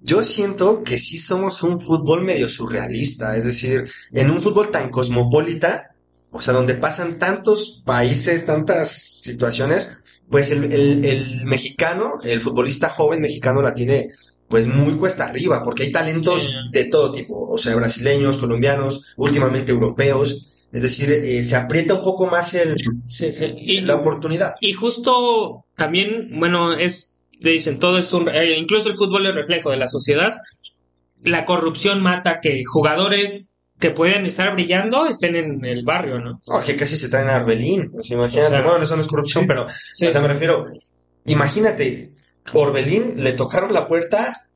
[0.00, 4.90] yo siento que sí somos un fútbol medio surrealista, es decir, en un fútbol tan
[4.90, 5.91] cosmopolita,
[6.32, 9.96] o sea, donde pasan tantos países, tantas situaciones,
[10.30, 14.08] pues el, el, el mexicano, el futbolista joven mexicano la tiene
[14.48, 19.72] pues muy cuesta arriba, porque hay talentos de todo tipo, o sea, brasileños, colombianos, últimamente
[19.72, 23.54] europeos, es decir, eh, se aprieta un poco más el, Sí, sí.
[23.56, 24.54] Y, la oportunidad.
[24.60, 29.70] y justo también, bueno, es, dicen, todo es un, eh, incluso el fútbol es reflejo
[29.70, 30.40] de la sociedad.
[31.22, 33.51] La corrupción mata que jugadores
[33.82, 36.40] que pueden estar brillando estén en el barrio, ¿no?
[36.46, 39.08] Oh, que casi se traen a Orbelín, pues imagínate, O sea, bueno, eso no es
[39.08, 40.26] corrupción, pero, Sí, o sea, sí.
[40.26, 40.64] me refiero,
[41.26, 42.12] imagínate,
[42.52, 44.46] Orbelín le tocaron la puerta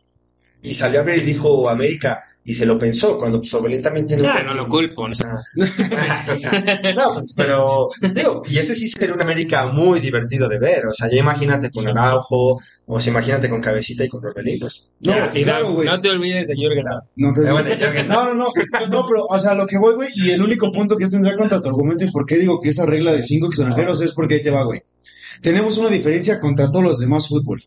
[0.62, 4.06] y salió a ver y dijo América, y se lo pensó, cuando pues Orbelín también
[4.06, 4.22] tiene...
[4.22, 5.12] un- Ya, no lo culpo, ¿no?
[5.12, 5.34] O sea,
[6.32, 6.52] o sea,
[6.94, 11.10] no, pero digo, y ese sí sería un América muy divertido de ver, o sea,
[11.10, 14.94] ya imagínate con Araujo, o sea, imagínate con Cabecita y con Orbelín, pues.
[15.00, 15.88] No, Ya, y claro, no, güey.
[15.88, 16.84] no te olvides de Jürgen.
[17.16, 18.06] No, te- Eh, bueno, Jürgen.
[18.08, 18.46] no, no, no,
[18.88, 21.34] no, pero, o sea, lo que voy, güey, y el único punto que yo tendría
[21.36, 24.34] contra tu argumento y por qué digo que esa regla de cinco extranjeros es porque
[24.36, 24.82] ahí te va, güey.
[25.42, 27.62] Tenemos una diferencia contra todos los demás fútbol.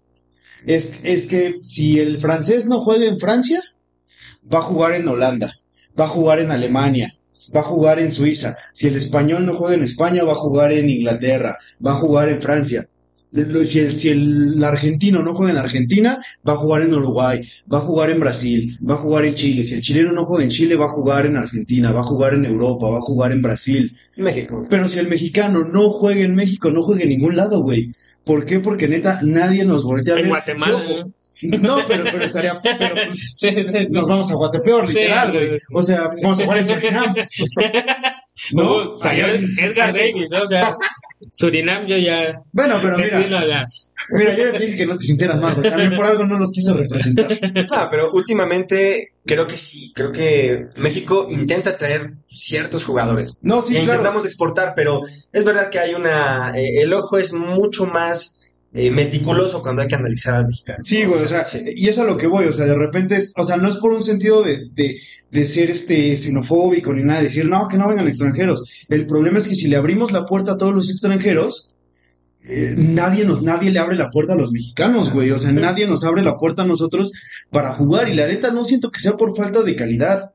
[0.66, 3.62] Es, es que si el francés no juega en Francia,
[4.52, 5.54] va a jugar en Holanda.
[6.00, 7.14] va a jugar en Alemania,
[7.56, 8.56] va a jugar en Suiza.
[8.74, 12.30] Si el español no juega en España, va a jugar en Inglaterra, va a jugar
[12.30, 12.88] en Francia.
[13.32, 17.78] Si el, si el argentino no juega en Argentina, va a jugar en Uruguay, va
[17.78, 19.64] a jugar en Brasil, va a jugar en Chile.
[19.64, 22.34] Si el chileno no juega en Chile, va a jugar en Argentina, va a jugar
[22.34, 23.96] en Europa, va a jugar en Brasil.
[24.18, 24.66] México.
[24.68, 27.94] Pero si el mexicano no juega en México, no juega en ningún lado, güey.
[28.24, 28.60] ¿Por qué?
[28.60, 30.26] Porque neta, nadie nos voltea a ver.
[30.26, 31.08] En Guatemala.
[31.42, 32.60] No, pero, pero estaría.
[32.62, 33.94] Pero, pues, Sí, sí, sí.
[33.94, 35.60] nos vamos a Guatepeor, literal, sí, güey.
[35.60, 35.66] sí.
[35.74, 37.16] O sea, vamos a jugar en Surinam.
[38.54, 38.92] ¿No?
[38.92, 40.44] Uh, Edgar Davis, ¿no?
[40.44, 40.76] o sea,
[41.32, 42.34] Surinam yo ya...
[42.54, 43.66] Bueno, pero sí, mira, no, ya.
[44.12, 45.70] mira, yo ya te dije que no te sintieras mal, güey.
[45.70, 47.28] También por algo no los quiso representar.
[47.72, 53.40] Ah, pero últimamente creo que sí, creo que México intenta traer ciertos jugadores.
[53.42, 53.94] No, sí, e claro.
[53.94, 56.54] intentamos exportar, pero es verdad que hay una...
[56.58, 58.39] eh, el ojo es mucho más
[58.74, 60.80] eh, meticuloso cuando hay que analizar al mexicano.
[60.84, 61.60] Sí, güey, o sea, Sí.
[61.76, 63.78] y es a lo que voy, o sea, de repente, es, o sea, no es
[63.78, 64.98] por un sentido de, de,
[65.32, 68.64] de ser este xenofóbico ni nada, de decir, no, que no vengan extranjeros.
[68.88, 71.72] El problema es que si le abrimos la puerta a todos los extranjeros,
[72.44, 75.88] eh, nadie nos, nadie le abre la puerta a los mexicanos, güey, o sea, nadie
[75.88, 77.12] nos abre la puerta a nosotros
[77.50, 80.32] para jugar, y la neta no siento que sea por falta de calidad,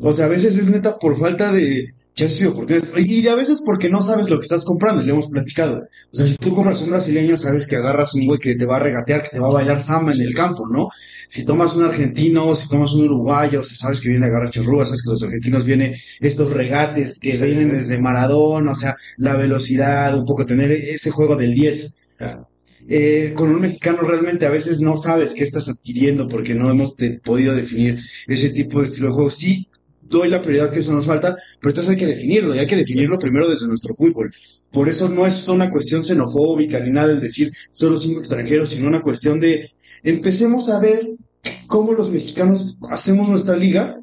[0.00, 2.92] o sea, a veces es neta por falta de chances y oportunidades.
[2.96, 5.82] Y a veces porque no sabes lo que estás comprando, y le hemos platicado.
[6.12, 8.76] O sea, si tú compras un brasileño, sabes que agarras un güey que te va
[8.76, 10.88] a regatear, que te va a bailar samba en el campo, ¿no?
[11.28, 14.50] Si tomas un argentino, si tomas un uruguayo, o sea, sabes que viene a agarrar
[14.50, 18.96] chorrúas, sabes que los argentinos vienen estos regates que Sí, vienen desde Maradona, o sea,
[19.16, 21.94] la velocidad, un poco tener ese juego del 10.
[22.88, 26.96] Eh, con un mexicano realmente a veces no sabes qué estás adquiriendo porque no hemos
[27.22, 29.30] podido definir ese tipo de estilo de juego.
[29.30, 29.68] Sí,
[30.10, 32.76] doy la prioridad que eso nos falta, pero entonces hay que definirlo y hay que
[32.76, 34.30] definirlo primero desde nuestro fútbol.
[34.72, 38.88] Por eso no es una cuestión xenofóbica ni nada el decir solo cinco extranjeros, sino
[38.88, 39.70] una cuestión de
[40.02, 41.08] empecemos a ver
[41.66, 44.00] cómo los mexicanos hacemos nuestra liga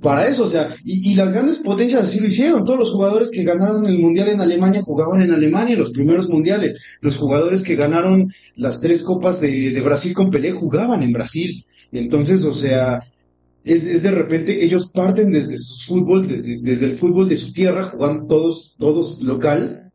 [0.00, 2.64] para eso, o sea, y, y las grandes potencias así lo hicieron.
[2.64, 6.98] Todos los jugadores que ganaron el mundial en Alemania jugaban en Alemania, los primeros mundiales.
[7.00, 11.64] Los jugadores que ganaron las tres copas de, de Brasil con Pelé jugaban en Brasil.
[11.90, 13.00] Entonces, o sea,
[13.64, 17.52] es, es de repente ellos parten desde su fútbol, desde, desde el fútbol de su
[17.52, 19.92] tierra, jugando todos, todos local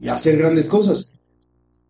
[0.00, 1.14] y hacer grandes cosas.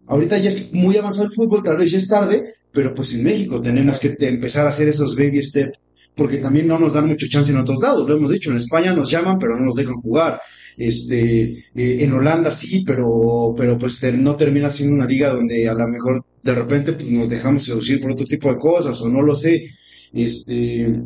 [0.06, 3.24] Ahorita ya es muy avanzado el fútbol, tal vez ya es tarde, pero pues en
[3.24, 5.78] México tenemos que empezar a hacer esos baby steps,
[6.14, 8.08] porque también no nos dan mucho chance en otros lados.
[8.08, 10.40] Lo hemos dicho, en España nos llaman, pero no nos dejan jugar.
[10.76, 15.74] Este, eh, en Holanda sí, pero, pero pues no termina siendo una liga donde a
[15.74, 19.22] lo mejor de repente pues, nos dejamos seducir por otro tipo de cosas, o no
[19.22, 19.70] lo sé.
[20.12, 21.00] Este,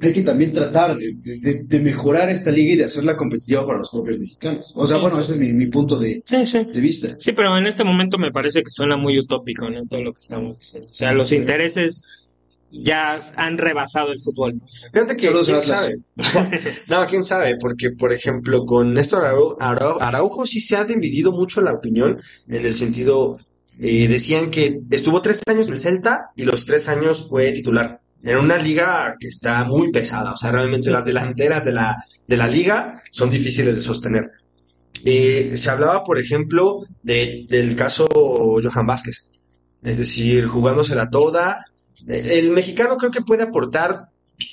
[0.00, 3.66] hay que también tratar de, de- de- de mejorar esta liga y de hacerla competitiva
[3.66, 4.72] para los propios mexicanos.
[4.76, 6.64] O sea, Sí, bueno, ese es mi, mi punto de, Sí, sí.
[6.64, 7.16] de vista.
[7.18, 9.86] Sí, pero en este momento me parece que suena muy utópico, ¿no?
[9.86, 10.88] Todo lo que estamos diciendo.
[10.90, 12.02] O sea, los intereses
[12.70, 14.60] ya han rebasado el fútbol.
[14.92, 15.96] Fíjate que quién sabe.
[16.88, 21.32] no, quién sabe, porque por ejemplo con Néstor Arau- Arau- Araujo sí se ha dividido
[21.32, 23.38] mucho la opinión en el sentido,
[23.80, 28.00] eh, decían que estuvo tres años en el Celta y los tres años fue titular.
[28.22, 32.36] En una liga que está muy pesada, o sea, realmente las delanteras de la, de
[32.36, 34.30] la liga son difíciles de sostener.
[35.04, 39.30] Eh, se hablaba, por ejemplo, de, del caso Johan Vázquez,
[39.82, 41.64] es decir, jugándosela toda.
[42.08, 44.08] Eh, El mexicano creo que puede aportar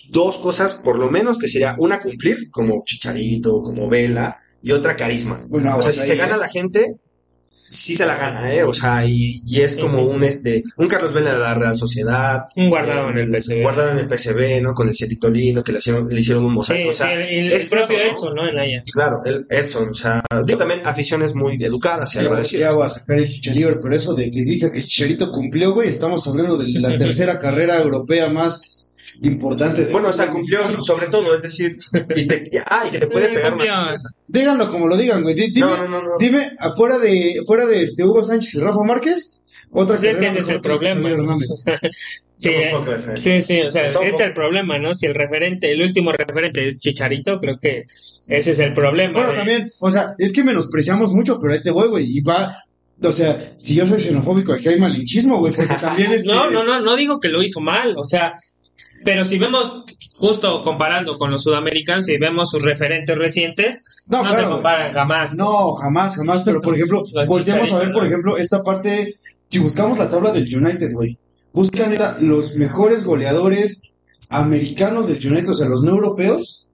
[0.10, 4.95] dos cosas, por lo menos, que sería una cumplir, como Chicharito, como Vela, y otra
[4.95, 5.41] carisma.
[5.47, 6.17] Bueno, O sea, si ahí, se ¿eh?
[6.17, 6.95] gana la gente,
[7.67, 8.63] sí se la gana, ¿eh?
[8.63, 9.99] O sea, y, y es Sí, como sí.
[10.02, 12.45] un este, un Carlos Vela de la Real Sociedad.
[12.56, 13.62] Un guardado en el PSV.
[13.62, 14.73] Guardado en el PSV, ¿no?
[14.73, 16.89] Con el cielito lindo, que le hicieron, le hicieron un Sí, mosaico.
[16.89, 17.97] o sea, sí, el, el es propio.
[17.99, 18.47] Edson, ¿no?
[18.49, 18.91] En Ajax.
[18.91, 22.71] Claro, el Edson, o sea, digo también aficiones muy educadas y agradecidas.
[22.71, 25.89] ya voy a sacar el Chicharito, pero eso de que dije que Chicharito cumplió, güey,
[25.89, 29.86] estamos hablando de la tercera carrera europea más importante.
[29.86, 31.78] de- Bueno, o sea, cumplió sobre todo, es decir,
[32.15, 34.10] y te, y- ah, y que te puede pegar una sorpresa.
[34.28, 35.36] Díganlo como lo digan, güey.
[35.36, 36.10] Di- Dime, No, no, no, no.
[36.19, 39.39] dime, afuera de, fuera de este Hugo Sánchez y Rafa Márquez,
[39.71, 41.10] otra Pues es que ese es el problema.
[42.36, 43.15] Sí, eh, pocos, eh.
[43.15, 44.93] sí, sí, o sea, Somos ese es el problema, ¿no?
[44.95, 47.86] Si el referente, el último referente es Chicharito, creo que
[48.28, 49.13] ese es el problema.
[49.13, 49.36] Bueno, ¿eh?
[49.36, 52.58] también, o sea, es que menospreciamos mucho, pero ahí te voy, güey, y va,
[53.02, 56.26] o sea, si yo soy xenofóbico, aquí hay malinchismo, güey, porque también es...
[56.26, 58.34] No, no, no, no digo que lo hizo mal, o sea,
[59.04, 64.34] pero si vemos, justo comparando con los sudamericanos, si vemos sus referentes recientes, No, no,
[64.34, 65.36] se comparan jamás.
[65.36, 69.60] No, jamás, jamás, pero por ejemplo, Los volteamos a ver, por ejemplo, esta parte, si
[69.60, 71.18] buscamos la tabla del United, güey,
[71.52, 73.82] buscan neta, los mejores goleadores
[74.30, 76.70] americanos del United, o sea, los no europeos,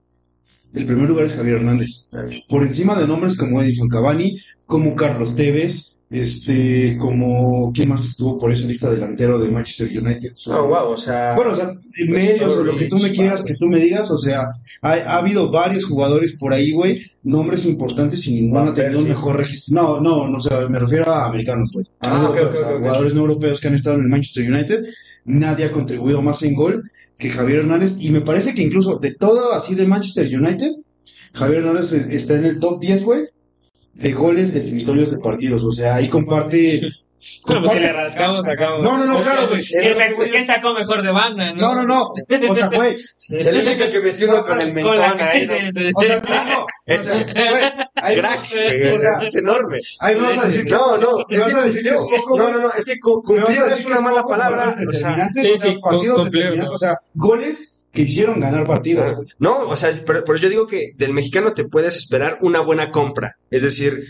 [0.72, 2.08] el primer lugar es Javier Hernández.
[2.48, 8.36] Por encima de nombres como Edison Cavani, como Carlos Tevez, este, como, ¿quién más estuvo
[8.38, 10.32] por esa lista delantero de Manchester United?
[10.48, 13.44] Oh, wow, o sea, Bueno, o sea, en medios o lo que tú me quieras
[13.44, 14.48] que tú me digas, o sea,
[14.82, 19.08] ha, ha habido varios jugadores por ahí, güey, nombres importantes y ninguno ha tenido un
[19.08, 19.74] mejor registro.
[19.74, 21.86] No, no, no, o sea, me refiero a americanos, güey.
[22.00, 22.78] A Ah, ok, europeos, ok, a ok.
[22.80, 24.84] jugadores no europeos que han estado en el Manchester United.
[25.26, 29.14] Nadie ha contribuido más en gol que Javier Hernández y me parece que incluso de
[29.14, 30.72] todo así de Manchester United,
[31.34, 33.26] Javier Hernández está en el top 10, güey,
[33.94, 35.64] de goles definitorios de partidos.
[35.64, 36.80] O sea, ahí comparte...
[37.46, 38.80] Bueno, pues si le rascamos, sacamos.
[38.80, 39.62] No, no, no, O claro, güey.
[39.62, 41.52] ¿quién, Es sacó- mejor de banda?
[41.52, 42.14] No, no, no.
[42.48, 42.96] O sea, güey,
[43.28, 45.52] el único que metió uno con el mentón ahí, ¿no?
[45.96, 46.96] O sea, no, no.
[46.96, 48.40] Sea, güey, Crack,
[48.94, 49.80] o sea, es enorme.
[49.98, 52.72] ahí vas a decir No, no, es vas a decir que es no, no, no,
[52.72, 55.52] es que cu- Me vas a cumplir decir es una mala palabra, o sea, sí,
[55.58, 56.70] sí, partidos ¿no?
[56.70, 59.16] o sea, goles que hicieron ganar partidos.
[59.16, 59.28] güey.
[59.38, 62.90] No, o sea, pero, pero yo digo que del mexicano te puedes esperar una buena
[62.90, 63.36] compra.
[63.50, 64.02] Es decir,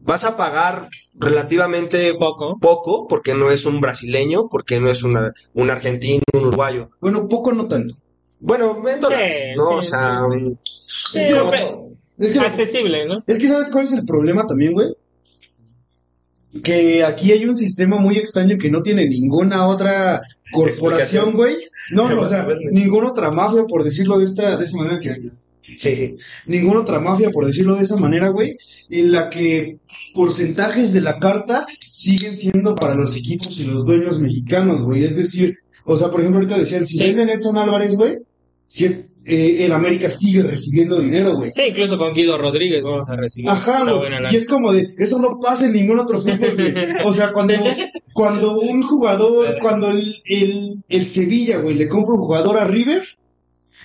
[0.00, 2.58] vas a pagar relativamente Poco.
[2.60, 6.90] poco porque no es un brasileño, porque no es una- un argentino, un uruguayo.
[7.00, 7.96] Bueno, poco no tanto.
[8.40, 9.66] Bueno, en dólares, Sí, ¿no?
[9.66, 10.20] sí, o sea,
[10.84, 11.18] sí,
[12.18, 13.22] Es que, accesible, ¿no?
[13.26, 14.88] es que ¿sabes cuál es el problema también, güey?
[16.62, 21.56] Que aquí hay un sistema muy extraño que no tiene ninguna otra corporación, güey.
[21.90, 22.72] No, no, o sea, Business.
[22.72, 25.10] ninguna otra mafia, por decirlo de esta, de esa manera que
[25.60, 26.16] sí, sí.
[26.46, 28.56] ninguna otra mafia, por decirlo de esa manera, güey,
[28.88, 29.78] en la que
[30.14, 35.04] porcentajes de la carta siguen siendo para los equipos y los dueños mexicanos, güey.
[35.04, 37.04] Es decir, o sea, por ejemplo, ahorita decían, si Sí.
[37.04, 38.18] venden Edson Álvarez, güey,
[38.66, 41.50] si es, eh, el América sigue recibiendo dinero, güey.
[41.52, 43.50] Sí, incluso con Guido Rodríguez vamos a recibir.
[43.50, 44.10] Ajá, güey.
[44.30, 46.74] Y es como de, eso no pasa en ningún otro fútbol, güey.
[47.04, 47.54] O sea, cuando,
[48.12, 53.02] cuando un jugador, cuando el, el, el Sevilla, güey, le compra un jugador a River,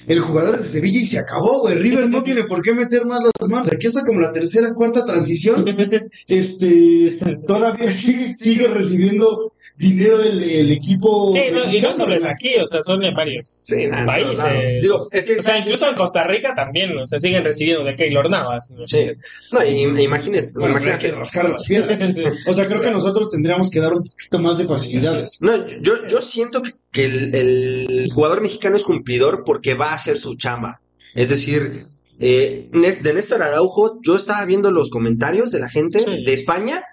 [0.10, 1.76] el jugador es de Sevilla y se acabó, güey.
[1.76, 3.72] River no tiene por qué meter más las manos.
[3.72, 5.66] Aquí está como la tercera, cuarta transición.
[6.28, 11.32] Este, todavía sigue, sigue recibiendo dinero el, el equipo.
[11.32, 14.06] Sí, no, y no solo es aquí, o sea, son en varios Sí, nada, en
[14.06, 14.82] países.
[14.82, 17.96] Digo, es que O sea, incluso en Costa Rica también, o sea, siguen recibiendo de
[17.96, 18.72] Keylor Navas.
[18.72, 18.88] ¿no?
[18.88, 19.12] Sí.
[19.52, 21.10] No, y, imagínate, Bueno, imagínate.
[21.10, 22.00] que rascar las piedras.
[22.48, 25.40] O sea, creo que nosotros tendríamos que dar un poquito más de facilidades.
[25.42, 29.96] No, yo, yo siento que, que el, el jugador mexicano es cumplidor porque va a
[29.96, 30.82] hacer su chamba.
[31.14, 31.86] Es decir,
[32.20, 36.24] eh, de Néstor Araujo, yo estaba viendo los comentarios de la gente Sí.
[36.26, 36.84] de España.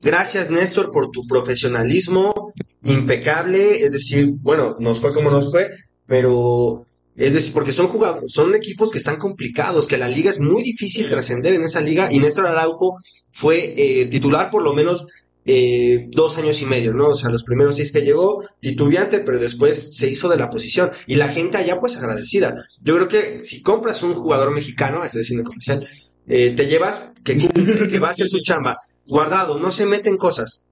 [0.00, 2.52] Gracias, Néstor, por tu profesionalismo
[2.84, 3.82] impecable.
[3.84, 5.70] Es decir, bueno, nos fue como nos fue,
[6.06, 10.40] pero es decir, porque son jugadores, son equipos que están complicados, que la liga es
[10.40, 12.12] muy difícil trascender en esa liga.
[12.12, 12.96] Y Néstor Araujo
[13.30, 15.06] fue eh, titular por lo menos
[15.44, 17.08] eh, dos años y medio, ¿no?
[17.08, 20.90] O sea, los primeros seis que llegó, titubeante, pero después se hizo de la posición.
[21.06, 22.54] Y la gente allá, pues agradecida.
[22.82, 25.86] Yo creo que si compras un jugador mexicano, estoy diciendo comercial,
[26.26, 28.76] eh, te llevas que que va a hacer su chamba.
[29.06, 30.64] Guardado, no se mete en cosas.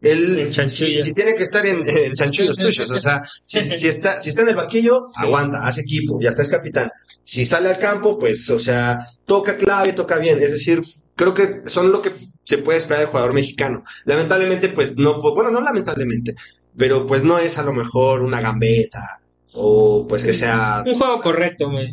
[0.00, 4.20] Él, si, si tiene que estar en, en chanchullos tuyos, o sea, si, si está,
[4.20, 6.90] si está en el banquillo, aguanta, hace equipo, ya está es capitán.
[7.22, 10.42] Si sale al campo, pues, o sea, toca clave, toca bien.
[10.42, 10.82] Es decir,
[11.16, 12.12] creo que son lo que
[12.44, 13.82] se puede esperar del jugador mexicano.
[14.04, 16.34] Lamentablemente, pues no, po- bueno, no lamentablemente,
[16.76, 19.20] pero pues no es a lo mejor una gambeta
[19.54, 20.82] o pues que sea...
[20.86, 21.88] Un juego correcto, güey.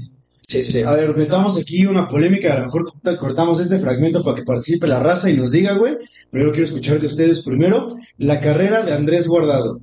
[0.48, 0.82] Sí, sí, sí.
[0.82, 4.44] A ver, metamos aquí una polémica, a lo mejor corta- cortamos este fragmento para que
[4.44, 5.98] participe la raza y nos diga, güey.
[6.30, 9.80] Pero yo quiero escuchar de ustedes primero la carrera de Andrés Guardado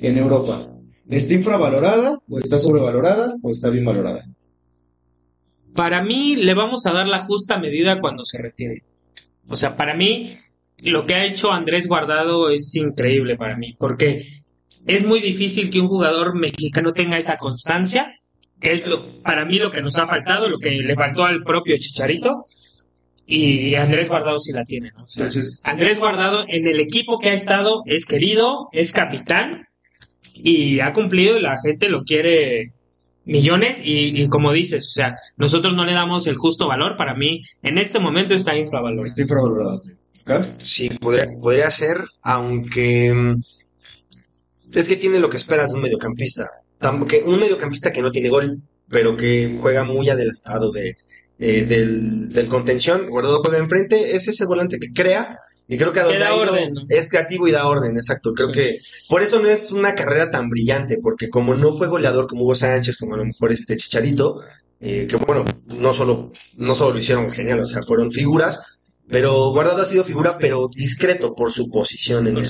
[0.00, 0.62] en Europa.
[1.08, 4.24] ¿Está infravalorada o está sobrevalorada o está bien valorada?
[5.74, 8.82] Para mí le vamos a dar la justa medida cuando se retire.
[9.48, 10.36] O sea, para mí
[10.82, 14.42] lo que ha hecho Andrés Guardado es increíble para mí, porque
[14.86, 18.14] es muy difícil que un jugador mexicano tenga esa constancia,
[18.60, 21.42] que es lo, para mí lo que nos ha faltado, lo que le faltó al
[21.42, 22.44] propio Chicharito,
[23.26, 25.02] y Andrés Guardado sí la tiene, ¿no?
[25.02, 29.66] O sea, Entonces, Andrés Guardado en el equipo que ha estado es querido, es capitán
[30.34, 32.72] y ha cumplido y la gente lo quiere
[33.26, 37.14] millones y, y como dices, o sea, nosotros no le damos el justo valor, para
[37.14, 39.04] mí en este momento está infravalorado.
[39.04, 39.80] está infravalorada.
[40.22, 40.46] ¿ok?
[40.58, 43.42] Sí, podría, podría ser, aunque mm,
[44.72, 46.48] es que tiene lo que esperas de un mediocampista.
[47.08, 50.96] Que un mediocampista que no tiene gol, pero que juega muy adelantado de,
[51.38, 53.08] eh, del, del contención.
[53.08, 55.38] Guardado juega enfrente, es ese volante que crea.
[55.68, 56.82] Y creo que a Que donde da ha ido orden, ¿no?
[56.88, 58.32] es creativo y da orden, exacto.
[58.34, 58.54] Creo Sí.
[58.54, 58.76] que
[59.08, 62.54] por eso no es una carrera tan brillante, porque como no fue goleador como Hugo
[62.54, 64.40] Sánchez, como a lo mejor este Chicharito,
[64.80, 68.60] eh, que bueno, no solo, no solo lo hicieron genial, o sea, fueron figuras,
[69.08, 72.46] pero Guardado ha sido figura, pero discreto por su posición en el,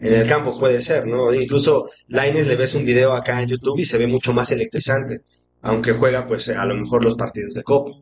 [0.00, 1.32] en el campo, puede ser, ¿no?
[1.32, 5.22] Incluso Lainez le ves un video acá en YouTube y se ve mucho más electrizante,
[5.62, 7.92] aunque juega pues a lo mejor los partidos de Copa.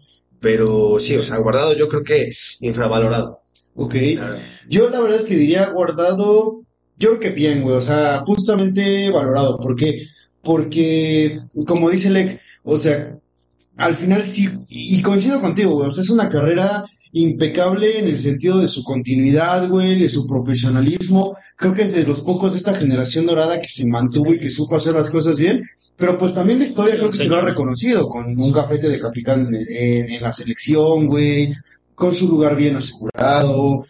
[0.41, 3.41] Pero sí, o sea, Guardado yo creo que infravalorado.
[3.77, 3.95] Ok.
[4.69, 6.63] Yo la verdad es que diría guardado,
[6.99, 9.61] yo creo que bien, güey, o sea, justamente valorado.
[9.61, 10.03] ¿Por qué?
[10.43, 13.19] Porque, como dice Lek, o sea,
[13.77, 18.19] al final sí, y coincido contigo, güey, o sea, es una carrera impecable en el
[18.19, 21.37] sentido de su continuidad, güey, de su profesionalismo.
[21.57, 24.51] Creo que es de los pocos de esta generación dorada que se mantuvo y que
[24.51, 25.63] supo hacer las cosas bien.
[25.97, 29.01] Pero pues también la historia creo que se lo ha reconocido con un gafete de
[29.01, 31.55] capitán en, en la selección, güey,
[31.97, 33.85] con su lugar bien asegurado.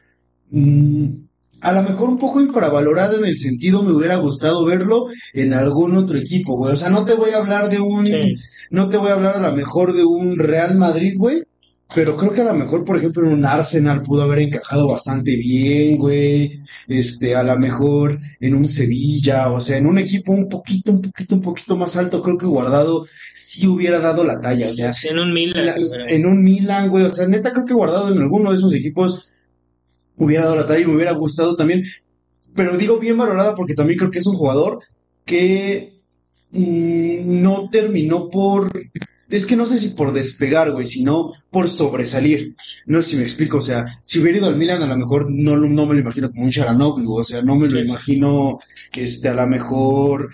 [0.50, 1.06] Mm,
[1.60, 5.96] a lo mejor un poco infravalorado en el sentido me hubiera gustado verlo en algún
[5.96, 6.72] otro equipo, güey.
[6.72, 8.34] O sea, no te voy a hablar de un, Sí.
[8.70, 11.42] no te voy a hablar a lo mejor de un Real Madrid, güey.
[11.94, 15.36] Pero creo que a lo mejor, por ejemplo, en un Arsenal pudo haber encajado bastante
[15.36, 16.60] bien, güey.
[16.88, 21.00] Este, a lo mejor en un Sevilla, o sea, en un equipo un poquito, un
[21.02, 24.92] poquito, un poquito más alto, creo que Guardado sí hubiera dado la talla, o sea,
[25.10, 25.64] en un Milan.
[25.66, 25.74] la-
[26.08, 27.04] en un Milan, güey.
[27.04, 29.32] O sea, neta, creo que guardado en alguno de esos equipos
[30.16, 31.84] hubiera dado la talla y me hubiera gustado también.
[32.54, 34.80] Pero digo bien valorada porque también creo que es un jugador
[35.24, 36.00] que
[36.50, 38.72] mm, no terminó por.
[39.28, 42.54] Es que no sé si por despegar, güey, sino por sobresalir.
[42.86, 45.26] No sé si me explico, o sea, si hubiera ido al Milan, a lo mejor
[45.28, 47.88] no, lo- no me lo imagino como un Sharanoglu, o sea, no me lo Sí,
[47.88, 48.54] imagino,
[48.94, 50.30] este, a lo mejor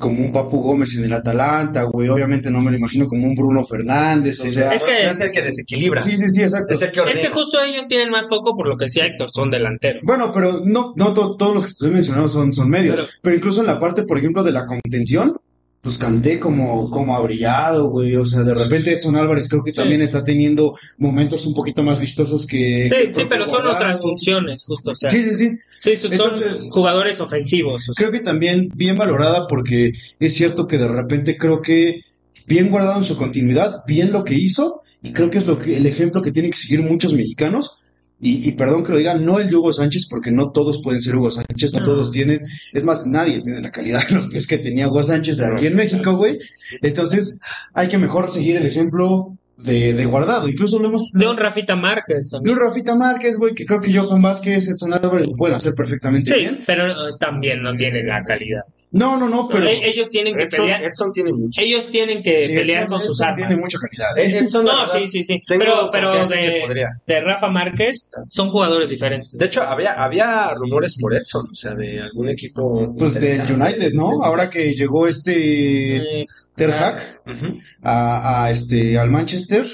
[0.00, 3.34] como un Papu Gómez en el Atalanta, güey, obviamente no me lo imagino como un
[3.34, 6.02] Bruno Fernández, o sea, Es que- es el que desequilibra.
[6.02, 6.72] sí, sí, sí, exacto.
[6.72, 7.00] Es el que.
[7.00, 10.02] Es que justo ellos tienen más foco por lo que decía Héctor, son delanteros.
[10.06, 12.96] Bueno, pero no, no to- todos los que te estoy mencionando son, son medios.
[12.96, 15.34] Pero- Pero, incluso en la parte, por ejemplo, de la contención,
[15.80, 18.16] pues canté como, como ha brillado, güey.
[18.16, 19.76] O sea, de repente Edson Álvarez creo que Sí.
[19.76, 22.88] también está teniendo momentos un poquito más vistosos que.
[22.88, 24.90] Sí, que sí, pero son otras funciones, justo.
[24.90, 25.50] O sea, Sí, sí, sí.
[25.78, 27.88] sí, son Entonces- jugadores ofensivos.
[27.88, 28.04] o sea.
[28.08, 32.02] Creo que también bien valorada porque es cierto que de repente creo que
[32.46, 35.76] bien guardado en su continuidad, bien lo que hizo, y creo que es lo que,
[35.76, 37.78] el ejemplo que tienen que seguir muchos mexicanos.
[38.20, 41.14] Y, y perdón que lo diga, no el Hugo Sánchez, porque no todos pueden ser
[41.16, 41.84] Hugo Sánchez, no No.
[41.84, 42.42] todos tienen,
[42.72, 45.76] es más, nadie tiene la calidad de los pies que tenía Hugo Sánchez aquí en
[45.76, 46.38] México, güey.
[46.82, 47.38] Entonces,
[47.74, 50.48] hay que mejor seguir el ejemplo de, de guardado.
[50.48, 52.56] Incluso lo hemos De un Rafita Márquez de también.
[52.58, 56.32] un Rafita Márquez, güey, que creo que Johan Vázquez, Edson Álvarez lo pueden hacer perfectamente
[56.32, 56.64] Sí, bien.
[56.66, 58.62] pero eh, también no tienen la calidad.
[58.90, 59.66] No, no, no, pero.
[59.66, 60.82] E- ellos tienen que Edson, pelear.
[60.82, 61.60] Edson tiene mucho.
[61.60, 63.46] Ellos tienen que Sí, pelear Edson- con sus Edson armas.
[63.48, 64.26] Tiene mucha calidad, ¿eh?
[64.26, 65.40] Eh, Edson, No, verdad, sí, sí, sí.
[65.46, 69.30] Pero, pero de, de Rafa Márquez son jugadores diferentes.
[69.38, 72.90] De hecho, había, había rumores por Edson, o sea, de algún equipo.
[72.98, 73.52] Pues del interesante.
[73.74, 74.22] United, ¿no?
[74.24, 76.24] Ahora que llegó este Eh,
[76.56, 77.58] Ter Hag Ujú.
[77.82, 79.66] a, a este al Manchester.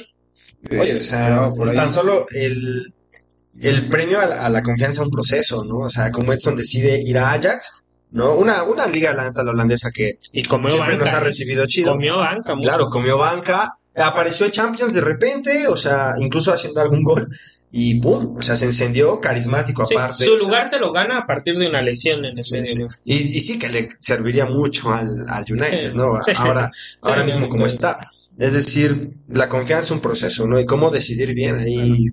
[0.70, 1.76] Oye, eh, o se sea, por ahí.
[1.76, 2.92] tan solo el,
[3.60, 5.78] el premio a la, a la confianza es un proceso, ¿no?
[5.78, 7.70] O sea, como Edson decide ir a Ajax,
[8.14, 8.34] ¿no?
[8.36, 11.18] Una, una liga, la neta, la holandesa que y comió siempre nos ha.
[11.18, 11.20] ¿eh?
[11.20, 11.92] recibido chido.
[11.92, 12.54] Comió banca.
[12.54, 12.66] mucho.
[12.68, 17.28] Claro, comió banca, apareció en Champions de repente, o sea, incluso haciendo algún gol,
[17.70, 20.24] y pum, o sea, se encendió carismático Sí, aparte.
[20.24, 22.86] su o sea, lugar se lo gana a partir de una lesión en el sí.
[23.04, 25.96] Y, y sí que le serviría mucho al, al United, Sí.
[25.96, 26.12] ¿no?
[26.24, 26.32] Sí.
[26.36, 26.70] Ahora,
[27.02, 27.98] ahora Sí, mismo como está.
[28.38, 30.58] Es decir, la confianza es un proceso, ¿no?
[30.60, 32.06] Y cómo decidir bien ahí.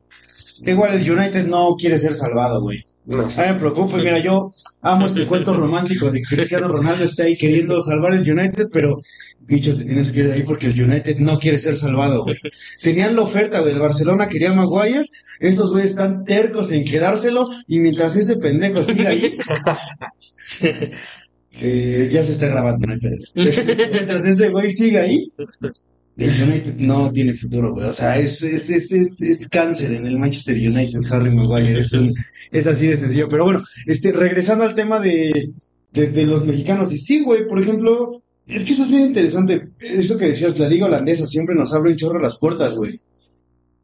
[0.65, 2.85] Igual el United no quiere ser salvado, güey.
[3.05, 3.27] No.
[3.27, 7.81] Me preocupa, mira, yo amo este cuento romántico de que Cristiano Ronaldo está ahí queriendo
[7.81, 9.01] salvar el United, pero
[9.39, 12.37] bicho, te tienes que ir de ahí porque el United no quiere ser salvado, güey.
[12.81, 15.05] Tenían la oferta, güey, el Barcelona quería a Maguire,
[15.39, 19.35] esos güeyes están tercos en quedárselo, y mientras ese pendejo siga ahí,
[21.53, 23.17] eh, ya se está grabando, no hay pedo.
[23.35, 25.31] Mientras ese güey siga ahí,
[26.17, 27.87] el United no tiene futuro, güey.
[27.87, 31.81] O sea, es, es, es, es cáncer en el Manchester United, Harry Maguire.
[31.81, 32.13] Es, un-
[32.51, 33.27] es así de sencillo.
[33.29, 35.53] Pero bueno, este, regresando al tema de,
[35.91, 36.93] de, de los mexicanos.
[36.93, 39.69] Y sí, güey, por ejemplo, es que eso es bien interesante.
[39.79, 42.99] Eso que decías, la liga holandesa siempre nos abre un chorro las puertas, güey.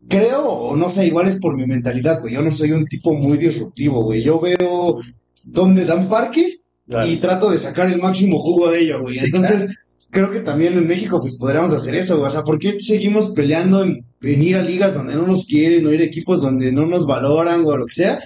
[0.07, 2.34] Creo, o no sé, igual es por mi mentalidad, güey.
[2.34, 4.24] Yo no soy un tipo muy disruptivo, güey.
[4.24, 4.99] Yo veo
[5.43, 6.59] dónde dan parque
[7.05, 9.15] y trato de sacar el máximo jugo de ello, güey.
[9.15, 9.76] Sí, Entonces,
[10.09, 12.28] creo que también en México, pues podríamos hacer eso, güey.
[12.28, 15.86] O sea, ¿por qué seguimos peleando en, en ir a ligas donde no nos quieren,
[15.86, 18.20] o ir a equipos donde no nos valoran, o lo que sea?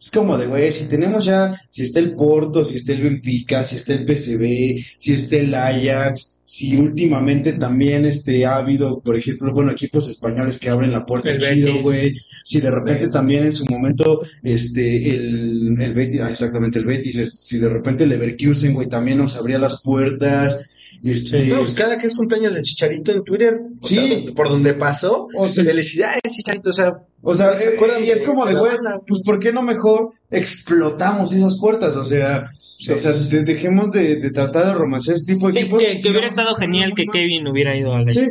[0.00, 3.62] Es como de, güey, si tenemos ya, si está el Porto, si está el Benfica,
[3.62, 9.16] si está el PCB, si está el Ajax, si últimamente también este, ha habido, por
[9.16, 12.14] ejemplo, bueno, equipos españoles que abren la puerta El chido, güey.
[12.44, 17.16] Si de repente también en su momento, este, el, el Betis, ah, exactamente el Betis,
[17.16, 20.70] este, si de repente el Leverkusen, güey, también nos abría las puertas,
[21.04, 23.94] este, No, pues cada que es cumpleaños del Chicharito en Twitter, o Sí.
[24.24, 28.04] sea, por donde pasó, O sea- felicidades Chicharito, o sea, O sea, ¿Se eh, acuerdan
[28.04, 28.72] y es de- como de, la güey,
[29.06, 31.96] pues ¿por qué no mejor explotamos esas puertas?
[31.96, 32.46] O sea,
[32.94, 35.82] o sea, de- dejemos de, de tratar de romancear ese tipo de Sí, equipos.
[35.82, 37.06] que, que hubiera sigamos estado genial que.
[37.06, 38.26] Kevin hubiera ido al Sí,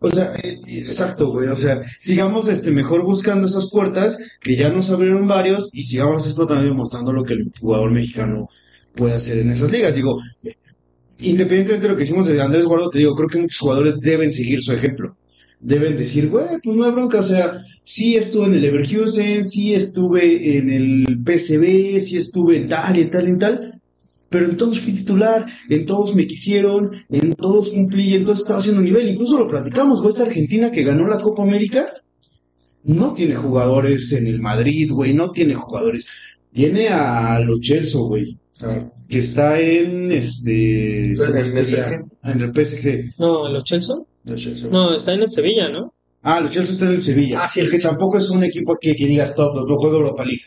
[0.00, 1.48] O sea, eh, exacto, güey.
[1.48, 6.24] O sea, sigamos este mejor buscando esas puertas que ya nos abrieron varios y sigamos
[6.26, 8.48] explotando y mostrando lo que el jugador mexicano
[8.94, 9.96] puede hacer en esas ligas.
[9.96, 10.20] Digo,
[11.20, 14.32] independientemente de lo que hicimos de Andrés Guardo, te digo, creo que muchos jugadores deben
[14.32, 15.16] seguir su ejemplo.
[15.60, 19.74] Deben decir, güey, pues no hay bronca, o sea, sí estuve en el Leverkusen, sí
[19.74, 23.80] estuve en el PCB, sí estuve en tal y en tal y en tal,
[24.30, 28.60] pero en todos fui titular, en todos me quisieron, en todos cumplí, en todos estaba
[28.60, 29.08] haciendo nivel.
[29.08, 31.92] Incluso lo platicamos, güey, esta Argentina que ganó la Copa América,
[32.84, 36.06] no tiene jugadores en el Madrid, güey, no tiene jugadores.
[36.52, 38.36] Tiene a Lo Celso, güey,
[39.08, 42.04] que está en este ¿En el sería- PSG?
[42.24, 43.14] en el PSG.
[43.18, 43.94] No, ¿los Chelsea?
[44.24, 44.68] Lo Chelsea.
[44.70, 45.94] No, está en el Sevilla, ¿no?
[46.22, 47.40] Ah, Lo Celso está en el Sevilla.
[47.42, 50.24] Ah, sí, el que tampoco es un equipo que, que digas top, no juega Europa
[50.24, 50.42] League.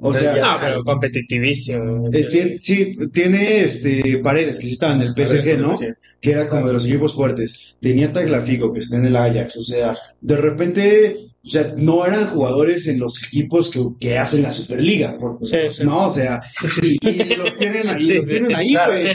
[0.00, 2.08] O sea, No, pero competitivísimo.
[2.12, 5.78] eh, tiene, sí, tiene este Paredes, que sí estaba en el PSG, ¿no?
[5.78, 5.86] Sí.
[6.20, 7.76] que era como de los equipos fuertes.
[7.80, 9.56] Tenía Tagliafico, que está en el Ajax.
[9.58, 11.16] O sea, de repente,
[11.46, 15.16] o sea, no eran jugadores en los equipos que, que hacen la Superliga.
[15.18, 15.84] porque- Sí, sí.
[15.84, 16.40] No, o sea,
[16.82, 18.92] y, y los tienen ahí, Sí, los sí, tienen ahí, claro.
[18.92, 19.06] güey.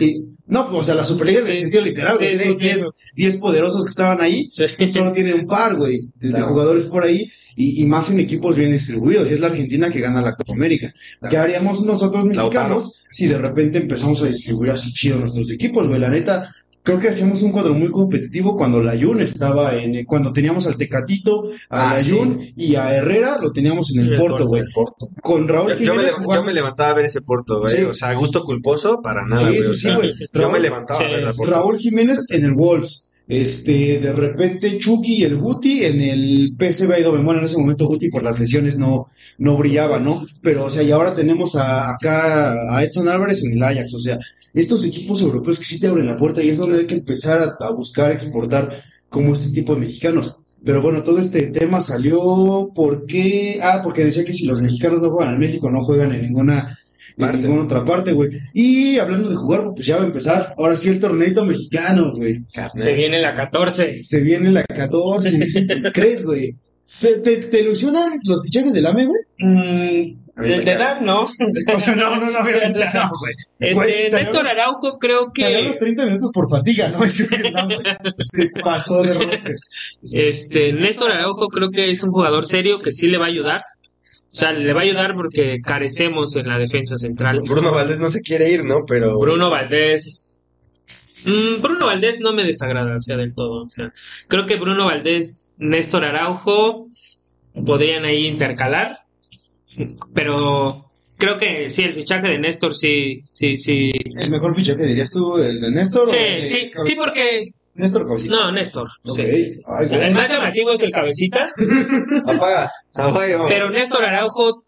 [0.00, 2.30] Y- no, pues, o sea, la Superliga en el sentido literal, güey.
[2.30, 2.64] Esos sí.
[2.64, 4.64] 10 10 poderosos que estaban ahí, Sí.
[4.88, 6.48] solo tiene un par, güey, de, de Claro.
[6.48, 7.28] jugadores por ahí.
[7.54, 10.54] Y, y más en equipos bien distribuidos, y es la Argentina que gana la Copa
[10.54, 10.94] América.
[11.28, 16.00] ¿Qué haríamos nosotros mexicanos si de repente empezamos a distribuir así chido nuestros equipos, güey?
[16.00, 20.04] La neta, creo que hacíamos un cuadro muy competitivo cuando la Jun estaba en, eh,
[20.04, 22.10] cuando teníamos al Tecatito, a Ah, la sí.
[22.16, 24.64] Jun y a Herrera, lo teníamos en el el Porto, güey.
[25.22, 27.60] Con Raúl Yo, yo me, Jiménez lev- jugando- yo me levantaba a ver ese Porto,
[27.60, 27.76] güey.
[27.76, 27.82] Sí.
[27.82, 29.62] O sea, gusto culposo para nada, Sí, güey.
[29.62, 30.12] sí, o sea, güey.
[30.32, 31.52] Yo me levantaba a ver la Porto.
[31.52, 33.11] Raúl Jiménez en el Wolves.
[33.28, 37.24] Este, de repente Chucky y el Guti en el PSV Eindhoven.
[37.24, 39.08] Bueno, en ese momento Guti por las lesiones no,
[39.38, 40.24] no brillaba, ¿no?
[40.42, 43.94] Pero, o sea, y ahora tenemos a, acá a Edson Álvarez en el Ajax.
[43.94, 44.18] O sea,
[44.52, 47.56] estos equipos europeos que sí te abren la puerta y es donde hay que empezar
[47.60, 50.42] a, a buscar exportar como este tipo de mexicanos.
[50.64, 55.10] Pero bueno, todo este tema salió porque, ah, porque decía que si los mexicanos no
[55.10, 56.78] juegan en México, no juegan en ninguna,
[57.16, 57.38] en Parte.
[57.38, 58.30] ninguna otra parte, güey.
[58.54, 60.54] Y hablando de jugar, pues ya va a empezar.
[60.58, 62.40] Ahora sí el torneito mexicano, güey.
[62.76, 64.02] Se viene la 14.
[64.02, 65.46] Se viene la 14.
[65.92, 66.56] ¿Crees, güey?
[67.00, 69.20] ¿Te, te, te ilusionan los fichajes del AME, güey?
[69.38, 71.22] Mm, me de edad, no.
[71.22, 73.34] O sea, no, no, no, obviamente no, güey.
[73.60, 76.98] Este, Güey, salió- Néstor Araujo creo Salió que los 30 minutos por fatiga, ¿no?
[78.18, 79.50] Se pasó de rosca.
[80.12, 83.62] este Néstor Araujo creo que es un jugador serio que sí le va a ayudar.
[84.32, 87.42] O sea, le va a ayudar porque carecemos en la defensa central.
[87.42, 88.86] Bruno Valdés no se quiere ir, ¿no?
[88.86, 89.18] Pero.
[89.18, 90.44] Bruno Valdés.
[91.26, 93.64] Mm, Bruno Valdés no me desagrada, o sea, del todo.
[93.64, 93.92] O sea,
[94.28, 96.86] creo que Bruno Valdés, Néstor Araujo
[97.66, 99.00] podrían ahí intercalar.
[100.14, 103.92] Pero creo que sí, el fichaje de Néstor sí, sí, sí.
[104.18, 106.04] ¿El mejor fichaje dirías tú, el de Néstor?
[106.04, 107.52] o Sí, el de sí, sí, porque.
[107.74, 108.34] Néstor Cabecita.
[108.34, 108.88] No, Néstor.
[109.04, 109.16] Ok.
[109.16, 109.60] sí, sí, sí.
[109.66, 110.02] Ay, güey.
[110.02, 111.52] El más llamativo es el cabecita,
[112.26, 112.70] Apaga.
[112.94, 113.48] Apaga, vamos.
[113.48, 114.62] pero Néstor Araujo,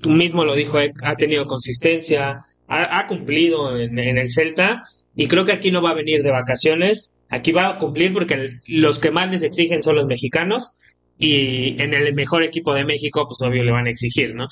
[0.00, 4.82] tú mismo lo dijo, eh, ha tenido consistencia, ha, ha cumplido en, en el Celta,
[5.16, 7.14] y creo que aquí no va a venir de vacaciones.
[7.30, 10.78] Aquí va a cumplir porque los que más les exigen son los mexicanos,
[11.18, 14.46] y en el mejor equipo de México, pues obvio le van a exigir, ¿no?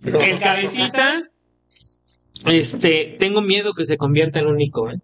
[0.00, 0.20] No.
[0.20, 1.22] El cabecita,
[2.44, 4.98] este, tengo miedo que se convierta en un Nico, ¿eh?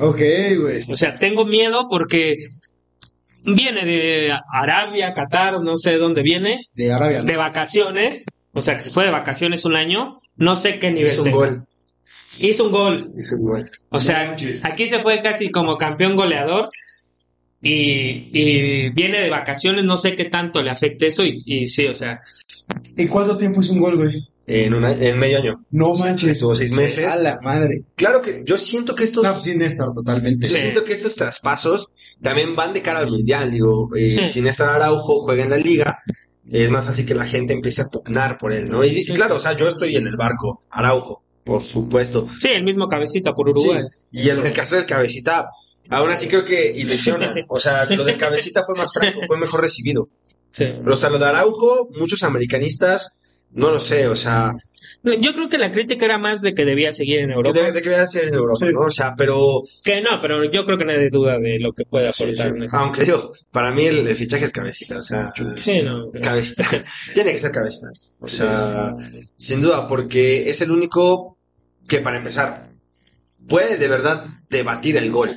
[0.00, 0.18] Ok,
[0.60, 0.82] güey.
[0.90, 2.36] O sea, tengo miedo porque
[3.44, 7.18] viene de Arabia, Qatar, no sé dónde viene, De Arabia.
[7.20, 7.24] ¿no?
[7.24, 11.10] de vacaciones, o sea, que se fue de vacaciones un año, no sé qué nivel
[11.12, 11.36] Hizo un tenga.
[11.36, 11.66] gol.
[12.38, 13.08] Hizo un gol.
[13.18, 13.70] Hizo un gol.
[13.90, 16.70] O sea, aquí se fue casi como campeón goleador
[17.62, 21.86] y, y viene de vacaciones, no sé qué tanto le afecte eso y, y sí,
[21.86, 22.22] o sea,
[22.96, 24.26] ¿En cuánto tiempo hizo un gol, güey?
[24.46, 25.64] En, una, en medio año.
[25.70, 26.30] No manches.
[26.30, 27.08] Estuvo seis meses.
[27.12, 27.84] A la madre.
[27.94, 29.22] Claro que yo siento que estos.
[29.24, 30.46] No, pues totalmente.
[30.48, 30.62] Yo Sí.
[30.62, 31.88] siento que estos traspasos
[32.20, 33.50] también van de cara al mundial.
[33.52, 34.26] Digo, eh, Sí.
[34.26, 36.00] si Néstor Araujo juega en la liga,
[36.50, 38.82] es más fácil que la gente empiece a pugnar por él, ¿no?
[38.82, 39.12] Y, Sí.
[39.14, 42.26] claro, o sea, yo estoy en el barco, Araujo, por supuesto.
[42.40, 43.84] sí, el mismo cabecita por Uruguay.
[43.88, 45.48] Sí, Y en el caso del cabecita,
[45.90, 47.32] aún así creo que ilusiona.
[47.48, 50.08] O sea, lo del cabecita fue más franco, fue mejor recibido.
[50.50, 50.64] Sí.
[50.80, 53.19] Pero, o sea, lo de Araujo, muchos americanistas,
[53.52, 54.52] no lo sé, o sea,
[55.02, 57.58] Yo creo que la crítica era más de que debía seguir en que Europa.
[57.58, 58.72] debe, de que debe ser en Europa, Sí.
[58.72, 58.80] ¿no?
[58.80, 62.08] O sea, pero, Que no, pero yo creo que nadie duda de lo que puede
[62.08, 62.54] aportar.
[62.72, 66.10] Aunque digo, para mí el, el fichaje es cabecita, o sea, Sí, no.
[66.22, 66.64] cabecita,
[67.14, 67.88] tiene que ser cabecita.
[68.20, 68.94] O sea,
[69.36, 71.38] sin duda, porque es el único
[71.88, 72.70] que para empezar
[73.48, 75.30] puede de verdad debatir el gol.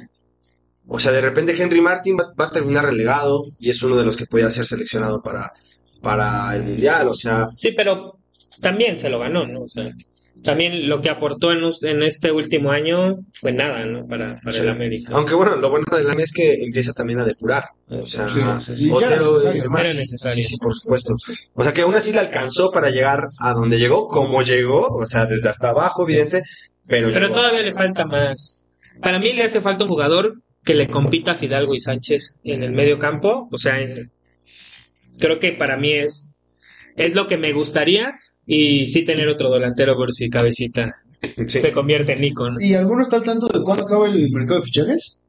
[0.85, 4.03] O sea, de repente Henry Martin va, va a terminar relegado y es uno de
[4.03, 5.53] los que puede ser seleccionado para,
[6.03, 7.07] para el mundial.
[7.07, 8.19] O sea, Sí, pero
[8.61, 9.61] también se lo ganó, ¿no?
[9.63, 9.85] O sea,
[10.43, 14.05] también lo que aportó en, en este último año fue nada, ¿no?
[14.05, 14.59] Para, para Sí.
[14.61, 15.13] el América.
[15.15, 17.63] Aunque bueno, lo bueno de la es que empieza también a depurar.
[17.87, 18.89] O sea, Sí, sí, sí.
[18.89, 19.87] Ya era Otero y necesario, demás.
[19.87, 20.17] Sí.
[20.33, 21.15] Sí, sí, por supuesto.
[21.53, 25.05] O sea, que aún así le alcanzó para llegar a donde llegó, como llegó, o
[25.05, 26.43] sea, desde hasta abajo, evidente,
[26.87, 27.35] pero, Pero llegó.
[27.39, 28.67] todavía le falta más.
[29.01, 30.35] Para mí le hace falta un jugador
[30.65, 33.47] que le compita a Fidalgo y Sánchez en el medio campo.
[33.51, 34.11] O sea, en-
[35.23, 36.35] creo que para mí es,
[36.97, 38.13] es lo que me gustaría.
[38.45, 40.93] Y sí tener otro delantero por si cabecita
[41.47, 41.61] Sí.
[41.61, 42.57] se convierte en ícono.
[42.59, 45.25] ¿Y alguno está al tanto de cuándo acaba el mercado de fichajes?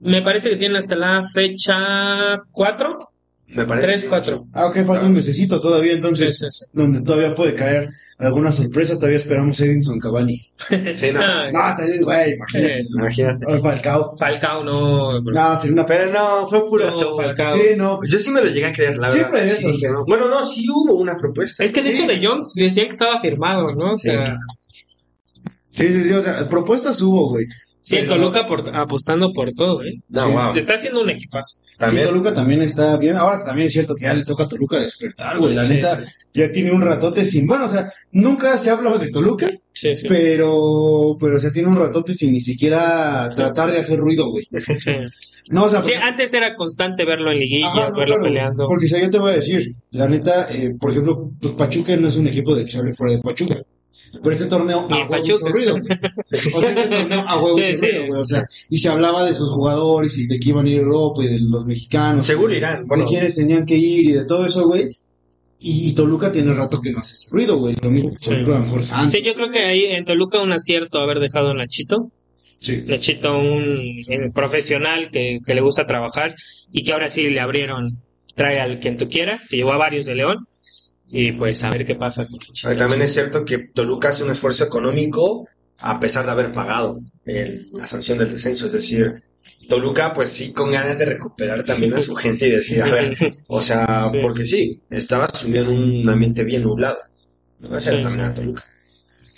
[0.00, 3.07] Me parece que tiene hasta la fecha 4,
[3.50, 3.86] Me parece.
[3.86, 4.46] 3, 4.
[4.52, 7.88] Ah, ok, falta un mesecito todavía, entonces, Sí, sí, donde todavía puede caer
[8.18, 10.38] alguna sorpresa, todavía esperamos Edinson Cavani.
[10.94, 11.20] Sí, no.
[11.22, 12.80] Ah, No, ahí, güey, imagínate.
[12.80, 13.46] eh, Imagínate.
[13.46, 14.16] O Falcao.
[14.18, 15.20] Falcao no.
[15.22, 15.86] No, sería una...
[15.86, 17.24] Pero no, fue pura No, toma.
[17.24, 17.56] Falcao.
[17.56, 18.00] Sí, no.
[18.06, 19.56] Yo sí me lo llegué a creer, la Siempre verdad.
[19.62, 19.92] ¿no?
[19.92, 20.04] no.
[20.04, 21.64] Bueno, no, sí hubo una propuesta.
[21.64, 23.92] Es que de hecho de Jong decían que estaba firmado, ¿no?
[23.92, 24.10] O Sí.
[24.10, 24.36] sea,
[25.72, 27.46] Sí, sí, sí, o sea, propuestas hubo, güey.
[27.88, 30.00] Sí, el Toluca por- apostando por todo, ¿eh?
[30.08, 30.32] No, Sí.
[30.32, 30.52] wow.
[30.52, 31.62] Se está haciendo un equipazo.
[31.78, 32.04] También.
[32.04, 33.16] Sí, Toluca también está bien.
[33.16, 35.54] Ahora también es cierto que ya le toca a Toluca despertar, güey.
[35.54, 36.10] La Sí, neta, sí.
[36.34, 37.46] ya tiene un ratote sin.
[37.46, 40.06] Bueno, o sea, nunca se habla de Toluca, Sí, sí.
[40.08, 44.44] pero, pero se tiene un ratote sin ni siquiera tratar de hacer ruido, güey.
[44.52, 44.92] Sí.
[45.50, 48.66] No, o sea, Sí, antes era constante verlo en liguillas, Ajá, no, verlo claro, peleando.
[48.66, 51.96] Porque o sea, yo te voy a decir, la neta, eh, por ejemplo, pues Pachuca
[51.96, 53.62] no es un equipo de echarle fuera de Pachuca.
[54.22, 55.98] Pero este torneo a huevo hizo ruido, güey.
[56.54, 58.20] O sea, este torneo a huevo hizo ruido, güey.
[58.20, 60.82] O sea, y se hablaba de sus jugadores y de que iban a ir a
[60.82, 62.26] Europa y de los mexicanos.
[62.26, 62.86] Seguro irán.
[62.86, 64.96] Bueno, de quiénes tenían que ir y de todo eso, güey.
[65.60, 67.74] Y, y Toluca tiene rato que no hace ese ruido, güey.
[67.82, 68.32] Lo mismo, Sí.
[68.32, 69.12] ejemplo, a lo mejor Santos.
[69.12, 72.10] Sí, yo creo que ahí en Toluca un acierto haber dejado a Nachito.
[72.60, 72.82] Sí.
[72.86, 76.34] Nachito, un eh, profesional que, que le gusta trabajar
[76.72, 77.98] y que ahora sí le abrieron,
[78.36, 80.38] trae al quien tú quieras, se llevó a varios de León
[81.10, 84.64] y pues a ver qué pasa con también es cierto que Toluca hace un esfuerzo
[84.64, 85.46] económico
[85.78, 88.66] a pesar de haber pagado el- la sanción del descenso.
[88.66, 89.22] Es decir,
[89.68, 93.16] Toluca, pues sí, con ganas de recuperar también a su gente y decir, a ver,
[93.46, 94.18] o sea, Sí.
[94.20, 96.98] porque sí, estaba sumido en un ambiente bien nublado.
[97.60, 98.30] No va a ser Sí, también sí.
[98.30, 98.64] a Toluca.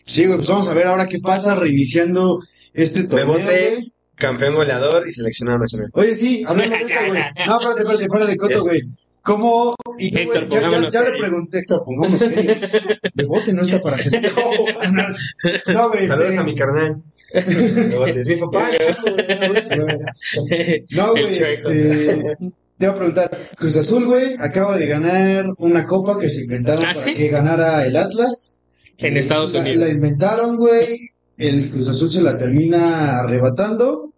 [0.07, 2.41] Sí, pues vamos a ver ahora qué pasa reiniciando
[2.73, 3.35] este torneo.
[3.35, 5.91] Bebote, campeón goleador y seleccionado nacional.
[5.93, 7.23] Oye, sí, hablando de eso, güey.
[7.47, 8.83] No, espérate, espérate, espérate, Coto, güey.
[9.23, 9.75] ¿Cómo?
[10.01, 12.59] Y Héctor, ya, ya, ya le pregunté, Héctor, pongámonos serios.
[13.15, 14.21] Bebote no está para ser.
[15.75, 16.07] No, güey.
[16.07, 17.03] Saludos este- a mi carnal.
[17.33, 18.69] Bebote, es mi papá.
[20.91, 22.37] No, güey, este,
[22.79, 26.85] te voy a preguntar, Cruz Azul, güey, acaba de ganar una copa que se inventaron
[26.87, 27.15] ¿Ah, para sí?
[27.15, 28.65] que ganara el Atlas.
[28.99, 29.79] En Eh, Estados la- Unidos.
[29.89, 30.99] La, inventaron, güey,
[31.39, 34.13] el Cruz Azul se la termina arrebatando.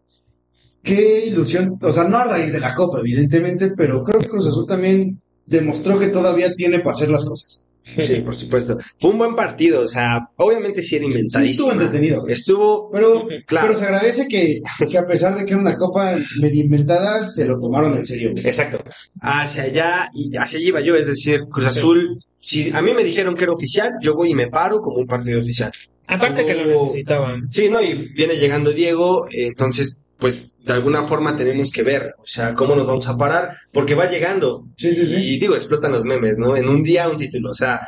[0.82, 4.48] Qué ilusión, o sea, no a raíz de la copa, evidentemente, pero creo que Cruz
[4.48, 5.20] Azul también
[5.53, 7.68] demostró que todavía tiene para hacer las cosas.
[7.84, 8.78] Sí, por supuesto.
[9.00, 11.50] Fue un buen partido, o sea, obviamente sí era Sí, inventadísimo.
[11.50, 12.28] estuvo entretenido.
[12.28, 13.66] Estuvo, Pero, Claro.
[13.66, 17.44] pero se agradece que, que a pesar de que era una copa medio inventada, se
[17.44, 18.30] lo tomaron en serio.
[18.36, 18.78] exacto,
[19.20, 23.03] hacia allá y hacia allá iba yo, es decir, Cruz Azul, si a mí me
[23.03, 25.72] dijeron que era oficial, yo voy y me paro como un partido oficial.
[26.07, 27.50] Aparte que lo necesitaban.
[27.50, 27.82] Sí, ¿no?
[27.82, 32.76] Y viene llegando Diego, entonces, pues, de alguna forma tenemos que ver, o sea, cómo
[32.76, 34.68] nos vamos a parar, porque va llegando.
[34.76, 35.16] Sí, sí, sí.
[35.16, 36.56] Y digo, explotan los memes, ¿no?
[36.56, 37.80] En un día un título, o sea,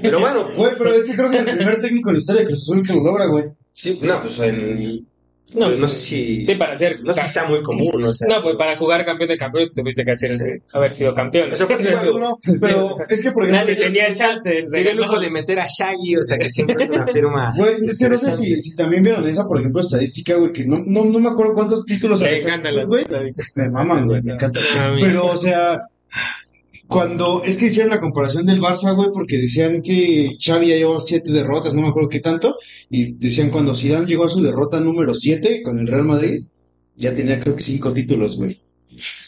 [0.00, 2.46] pero bueno, Güey, pero ese creo que es el primer técnico en la historia de
[2.46, 3.46] Cruz Azul que lo logra, güey.
[3.64, 5.04] sí, no, pues en,
[5.54, 7.02] No, no, sé si, sí, para ser.
[7.02, 8.28] no sé si sea muy común, o sea.
[8.28, 10.44] No, pues para jugar campeón de campeones tuviste que hacer, Sí.
[10.72, 11.52] haber sido campeón.
[11.52, 13.60] O sea, pues, No, no, pero es que por ejemplo...
[13.64, 14.48] Nadie tenía chance.
[14.48, 17.06] de Se dio el lujo de meter a Shaggy, o sea, que siempre es una
[17.12, 17.52] firma.
[17.56, 20.64] Güey, es que no sé si, si también vieron esa, por ejemplo, estadística, güey, que
[20.66, 23.04] no, no, no me acuerdo cuántos títulos Me encantan las güey.
[23.56, 24.60] Me maman, güey, me encanta.
[25.00, 25.78] Pero, o sea,
[26.90, 31.00] cuando, es que hicieron la comparación del Barça, güey, porque decían que Xavi ya llevó
[31.00, 32.56] siete derrotas, no me acuerdo qué tanto,
[32.90, 36.46] y decían cuando Zidane llegó a su derrota número siete con el Real Madrid,
[36.96, 38.58] ya tenía creo que cinco títulos, güey.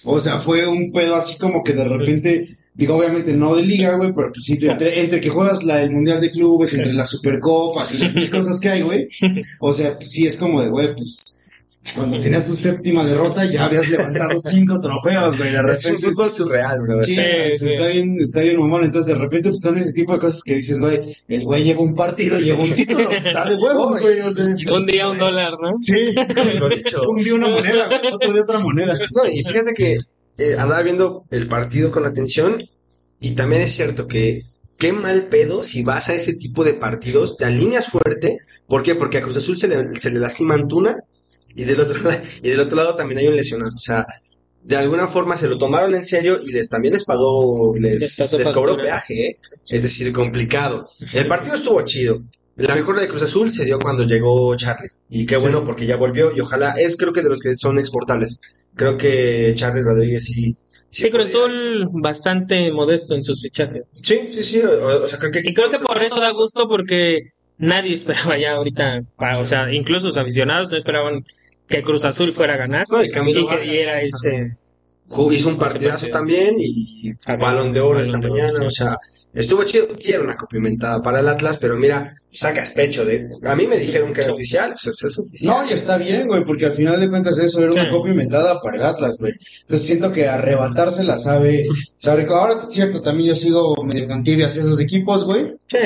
[0.05, 3.97] O sea, fue un pedo así como que de repente, digo, obviamente no de liga,
[3.97, 7.11] güey, pero pues sí, entre, entre que juegas la, el Mundial de Clubes, entre las
[7.11, 9.07] Supercopas y las mil cosas que hay, güey,
[9.61, 11.42] o sea, pues sí es como de, güey, pues
[11.97, 16.07] cuando tenías tu séptima derrota ya habías levantado cinco trofeos, güey, de Es un repente.
[16.09, 17.03] fútbol surreal, bro.
[17.03, 17.69] Sí, Sí, pues, sí.
[17.73, 20.55] está bien, está bien mamón, entonces de repente pues, son ese tipo de cosas que
[20.57, 24.31] dices, güey, el güey lleva un partido, lleva un título, está de huevos, güey, o
[24.31, 25.73] sea, Un día un dólar, ¿no?
[25.81, 26.15] sí,
[26.59, 27.03] Lo dicho.
[27.09, 28.97] un día una moneda, güey, otro día otra moneda.
[29.15, 29.99] No, y fíjate que
[30.39, 32.63] eh, andaba viendo el partido con atención
[33.21, 34.43] y también es cierto que
[34.79, 38.39] qué mal pedo si vas a ese tipo de partidos, te alineas fuerte.
[38.69, 38.95] ¿Por qué?
[38.95, 40.97] Porque a Cruz Azul se le, se le lastima Antuna
[41.55, 43.73] y del otro lado, y del otro lado también hay un lesionado.
[43.75, 44.07] O sea,
[44.63, 48.51] de alguna forma se lo tomaron en serio y les también les pagó, les, Les
[48.51, 49.37] cobró peaje, ¿eh?
[49.69, 50.89] es decir, complicado.
[51.13, 52.23] El partido estuvo chido.
[52.57, 54.91] La mejora de Cruz Azul se dio cuando llegó Charlie.
[55.09, 57.79] Y qué bueno porque ya volvió y ojalá, es creo que de los que son
[57.79, 58.39] exportables.
[58.75, 60.55] Creo que Charlie Rodríguez sí.
[60.91, 63.85] Sí, Cruz Azul bastante modesto en sus fichajes.
[64.03, 64.61] Sí, sí, sí.
[64.61, 65.41] O, o sea, creo que.
[65.43, 69.03] Y creo que por eso da gusto porque nadie esperaba ya ahorita,
[69.39, 71.25] o sea, incluso los aficionados no esperaban
[71.73, 74.53] que Cruz Azul fuera a ganar No, y Camilo y que diera ese...
[75.31, 78.65] Hizo un partidazo también y balón de oro esta mañana, sí.
[78.65, 78.97] o sea,
[79.35, 79.89] estuvo chido.
[79.95, 83.29] Sí, era una cumplimentada para el Atlas, pero mira, sacas pecho de.
[83.45, 85.55] A mí me dijeron que era oficial, pues es oficial.
[85.67, 87.91] No, y está bien, güey, porque al final de cuentas eso era una Sí.
[87.91, 89.35] copia inventada para el Atlas, güey.
[89.61, 91.63] Entonces siento que arrebatársela sabe,
[91.99, 92.25] sabe.
[92.31, 95.53] Ahora es cierto, también yo sigo medio con tibia hacia esos equipos, güey.
[95.69, 95.79] Sí,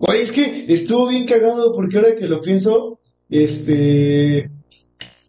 [0.00, 2.98] Güey, es que estuvo bien cagado porque ahora que lo pienso,
[3.30, 4.50] este, la-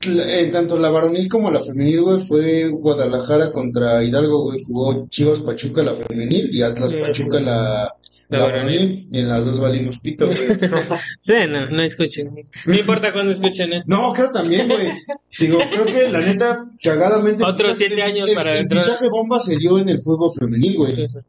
[0.07, 5.39] en tanto la varonil como la femenil, güey, fue Guadalajara contra Hidalgo, güey, jugó Chivas
[5.39, 7.93] Pachuca la femenil y Atlas Sí, Pachuca pues, la,
[8.29, 9.07] la la varonil.
[9.11, 10.37] y en las dos valimos pito, güey.
[11.19, 12.27] sí, no, no escuchen.
[12.65, 13.93] No importa cuando escuchen esto.
[13.95, 14.91] No, creo también, güey.
[15.39, 17.43] Digo, creo que la neta, cagadamente.
[17.43, 18.83] el Otros siete años el- para el entrar.
[18.83, 20.91] fichaje bomba se dio en el fútbol femenil, güey.
[20.91, 21.19] Sí, sí.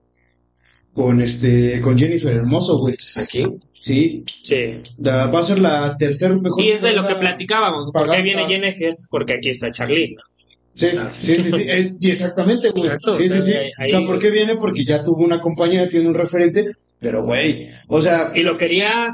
[0.97, 2.95] Con este, con Jennifer Hermoso, güey.
[3.23, 3.45] Aquí.
[3.79, 4.25] Sí.
[4.43, 4.81] Sí.
[4.99, 6.65] La- va a ser la tercera mejor.
[6.65, 7.93] Y es de lo que platicábamos.
[7.93, 8.95] ¿Por qué viene Jennifer?
[9.11, 10.15] Porque aquí está Charly.
[10.17, 10.23] ¿no?
[10.73, 10.89] Sí,
[11.23, 12.85] sí, sí, sí, eh, y exactamente, güey.
[12.87, 13.53] Exacto, Sí, sí, sí.
[13.79, 14.57] ahí- O sea, ¿por qué viene?
[14.57, 19.11] Porque ya tuvo una compañía, tiene un referente, pero, güey, o sea, Y lo quería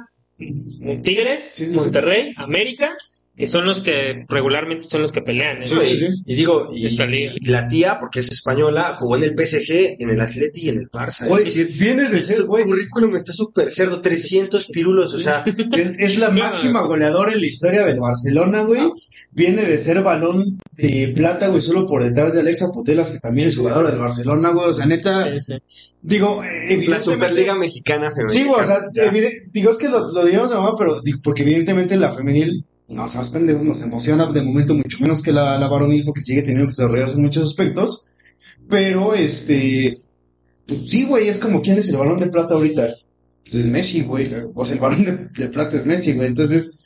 [1.05, 1.77] Tigres, Sí, sí, sí.
[1.77, 2.97] Monterrey, América,
[3.37, 5.63] que son los que regularmente son los que pelean.
[5.63, 5.67] ¿eh?
[5.67, 6.07] Sí, y, sí.
[6.27, 7.33] y digo, y, Esta liga.
[7.35, 10.79] y la tía, porque es española, jugó en el PSG, en el Atleti y en
[10.79, 11.27] el Barça.
[11.29, 15.45] güey, es decir, viene de ser, güey, currículum está súper cerdo, 300 pirulos, o sea,
[15.73, 18.83] es, es la máxima goleadora en la historia del Barcelona, güey.
[19.35, 23.49] Viene de ser balón de plata, güey, solo por detrás de Alexa Putelas, que también
[23.49, 24.69] es jugadora del Barcelona, güey.
[24.69, 25.55] O sea, neta, Sí, sí.
[26.03, 28.33] digo, eh, la evidentemente- Superliga Mexicana femenina.
[28.43, 28.81] Sí, güey, o sea,
[29.53, 33.09] digo, es que lo, lo diríamos de mamá, pero digo, porque evidentemente la femenil, no
[33.09, 36.67] seamos pendejos, nos emociona de momento mucho menos que la, la varonil, porque sigue teniendo
[36.67, 38.09] que desarrollarse en muchos aspectos.
[38.69, 40.03] Pero, este,
[40.67, 42.95] pues sí, güey, es como, ¿quién es el balón de plata ahorita?
[43.43, 44.31] Pues es Messi, güey.
[44.55, 46.29] O sea, el balón de, de plata es Messi, güey.
[46.29, 46.82] Entonces,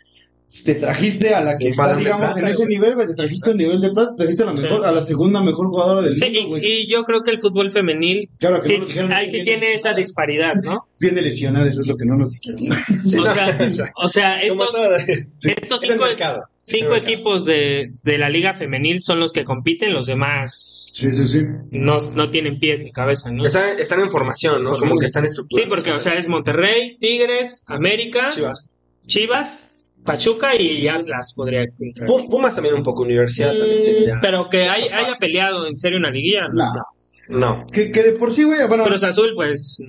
[0.64, 2.68] te trajiste a la que está, digamos, plata, en ese güey.
[2.76, 3.06] nivel, güey.
[3.08, 4.88] Te trajiste al nivel de plata, te trajiste a la Sí, mejor, sí.
[4.88, 6.64] a la segunda mejor jugadora del Sí, mundo, y, güey.
[6.64, 9.44] y yo creo que el fútbol femenil, Claro que sí, no nos dijeron ahí sí
[9.44, 10.86] tiene esa disparidad, ¿no?
[11.00, 12.60] Viene lesionada, eso es lo que no nos dijeron.
[13.04, 16.16] Sí, o, sea, o sea, estos, cinco, el
[16.62, 21.26] cinco equipos de, de la liga femenil son los que compiten, los demás Sí, sí,
[21.26, 21.42] sí.
[21.70, 23.44] no, no tienen pies ni cabeza, ¿no?
[23.44, 24.76] Están, están en formación, ¿no?
[24.78, 25.68] Como que están Sí, estructurados.
[25.68, 28.68] porque, o sea, es Monterrey, Tigres, América, Chivas.
[29.06, 29.65] Chivas,
[30.06, 32.06] Pachuca y Atlas podría entrar.
[32.08, 34.20] Pum- Pumas también un poco, universidad Mm.
[34.22, 36.48] Pero que hay- haya peleado en serio una liguilla.
[36.48, 36.64] ¿no?
[36.74, 36.82] No.
[37.28, 37.66] No.
[37.66, 39.82] Que, que de por sí, güey, bueno, Cruz Azul, pues.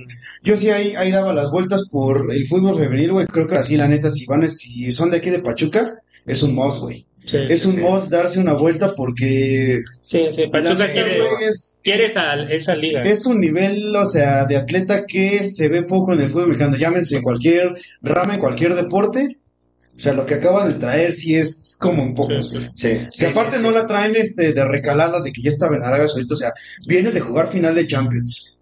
[0.43, 3.27] yo sí ahí, ahí daba las vueltas por el fútbol femenil, güey.
[3.27, 6.55] Creo que así, la neta, si van, si son de aquí de Pachuca, es un
[6.55, 7.05] must, güey.
[7.25, 7.81] Sí, Es un sí.
[7.81, 13.03] must darse una vuelta porque sí, sí, Pachuca quiere, es, quiere esa, esa liga.
[13.03, 16.77] es un nivel, o sea, de atleta que se ve poco en el fútbol mexicano.
[16.77, 19.37] Llámense en cualquier rama, en cualquier deporte.
[19.97, 22.39] O sea, lo que acaban de traer sí es como un poco.
[22.43, 22.69] Sí, sí.
[22.75, 23.07] Sí.
[23.09, 26.35] Si aparte no la traen este de recalada de que ya estaba en Arabia Saudita,
[26.35, 26.53] o sea,
[26.85, 28.56] viene de jugar final de Champions.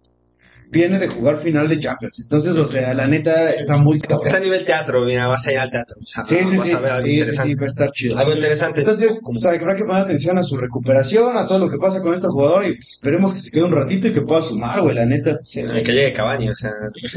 [0.70, 2.20] Viene de jugar final de Champions.
[2.20, 4.26] Entonces, o sea, la neta está muy cabrón.
[4.26, 5.96] Está a nivel teatro, mira, vas a ir al teatro.
[6.02, 6.74] O sea, Sí, sí, vas sí.
[6.74, 7.48] a ver algo Sí, interesante.
[7.48, 8.18] sí, va a estar chido.
[8.18, 8.80] Algo interesante.
[8.80, 12.02] Entonces, o sea, habrá que poner atención a su recuperación, a todo lo que pasa
[12.02, 14.80] con esta jugadora y pues, esperemos que se quede un ratito y que pueda sumar,
[14.82, 15.38] güey, la neta.
[15.44, 16.72] Sí, y que llegue Cavani, o sea.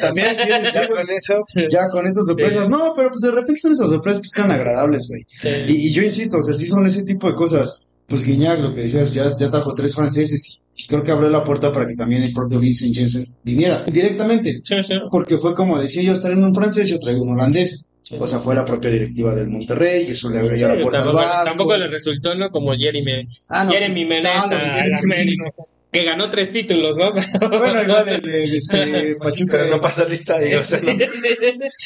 [0.00, 1.44] También, sí, ya con eso.
[1.70, 2.68] Ya con estas sorpresas.
[2.68, 5.24] No, pero pues de repente son esas sorpresas que están agradables, güey.
[5.36, 5.48] Sí.
[5.68, 7.86] Y, y yo insisto, o sea, sí son ese tipo de cosas.
[8.06, 11.44] Pues Guiñac, lo que decías, ya, ya trajo tres franceses y creo que abrió la
[11.44, 14.60] puerta para que también el propio Vincent Jensen viniera directamente.
[14.64, 14.94] Sí, sí.
[15.10, 17.86] Porque fue como decía yo, traen un francés, yo traigo un holandés.
[18.02, 18.16] Sí.
[18.18, 21.12] O sea, fue la propia directiva del Monterrey y eso le abrió la puerta al
[21.12, 21.44] Vasco.
[21.44, 22.48] tampoco le resultó, ¿no?
[22.50, 24.06] Como Jeremy, Ah, no, Jeremy sí.
[24.06, 25.44] Menez No, no, a Jeremy la América,
[25.92, 27.12] que ganó tres títulos, ¿no?
[27.12, 30.92] Bueno, igual el de este, Pachuca, Pero no pasó el estadio, o sea, no.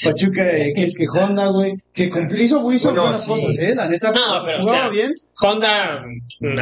[0.04, 3.30] Pachuca, eh, que es que Honda, güey, que cumplió, hizo, hizo Bueno, buenas sí.
[3.30, 5.12] cosas, eh, la neta, No, pero, o jugaba sea, bien.
[5.40, 6.04] Honda,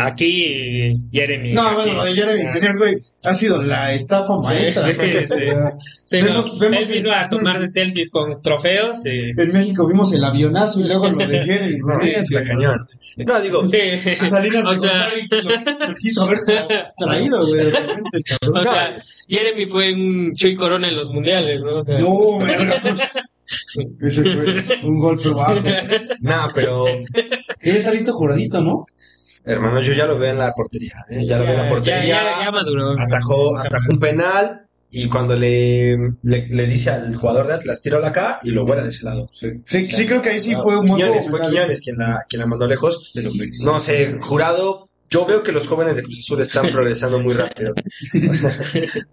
[0.01, 1.53] aquí, Jeremy.
[1.53, 1.74] No, aquí.
[1.76, 4.82] bueno, lo de Jeremy Ah, Menez, güey, ha sido la estafa maestra.
[4.84, 5.24] sí, güey.
[5.26, 5.32] sí.
[5.32, 5.72] O sea,
[6.07, 9.30] Sí, Vemos- no, vemos él vino el- a tomar selfies con trofeos y...
[9.30, 12.49] En México vimos el avionazo y luego lo de Jeremy No, Menez, está güey.
[12.51, 12.76] cañón.
[13.26, 13.78] No, digo, Sí.
[14.20, 16.40] A Salinas O de sea, lo, lo quiso haber
[16.99, 18.57] traído, güey, de repente, el cabrón.
[18.59, 21.76] o sea, Jeremy fue un Chuy Corona en los mundiales, ¿no?
[21.76, 23.11] O sea, No, verga.
[24.01, 25.55] Ese fue un golpe bajo.
[26.20, 26.87] no, pero
[27.62, 28.87] ya está listo juradito, ¿no?
[29.47, 31.05] hermano, yo ya lo veo en la portería.
[31.11, 31.26] ¿eh?
[31.26, 32.05] Ya lo veo en la ya, portería.
[32.07, 32.95] ya, ya maduró.
[32.99, 38.07] Atajó, atajó un penal y cuando le, le, le dice al jugador de Atlas, tíralo
[38.07, 39.28] acá y lo vuela de ese lado.
[39.32, 41.41] Sí, sí, sí creo que ahí sí fue un buen Quiñones, fue.
[41.41, 43.12] Quiñones quien la, quien la mandó lejos.
[43.12, 43.61] De los Betis.
[43.62, 47.72] No sé, jurado, yo veo que los jóvenes de Cruz Azul están progresando muy rápido.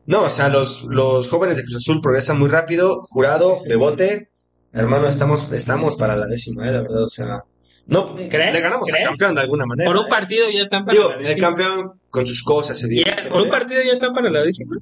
[0.08, 3.04] no, o sea, los, los jóvenes de Cruz Azul progresan muy rápido.
[3.04, 4.32] Jurado, Bebote,
[4.74, 7.44] hermano, estamos, estamos para la décima, eh, la verdad, o sea.
[7.86, 8.54] No, ¿Crees?
[8.54, 9.06] le ganamos ¿Crees?
[9.06, 9.88] al campeón de alguna manera.
[9.88, 10.10] Por un eh.
[10.10, 11.48] partido ya están para Digo, la el décima.
[11.48, 12.84] campeón con sus cosas,
[13.30, 14.78] por un partido ya están para la décima.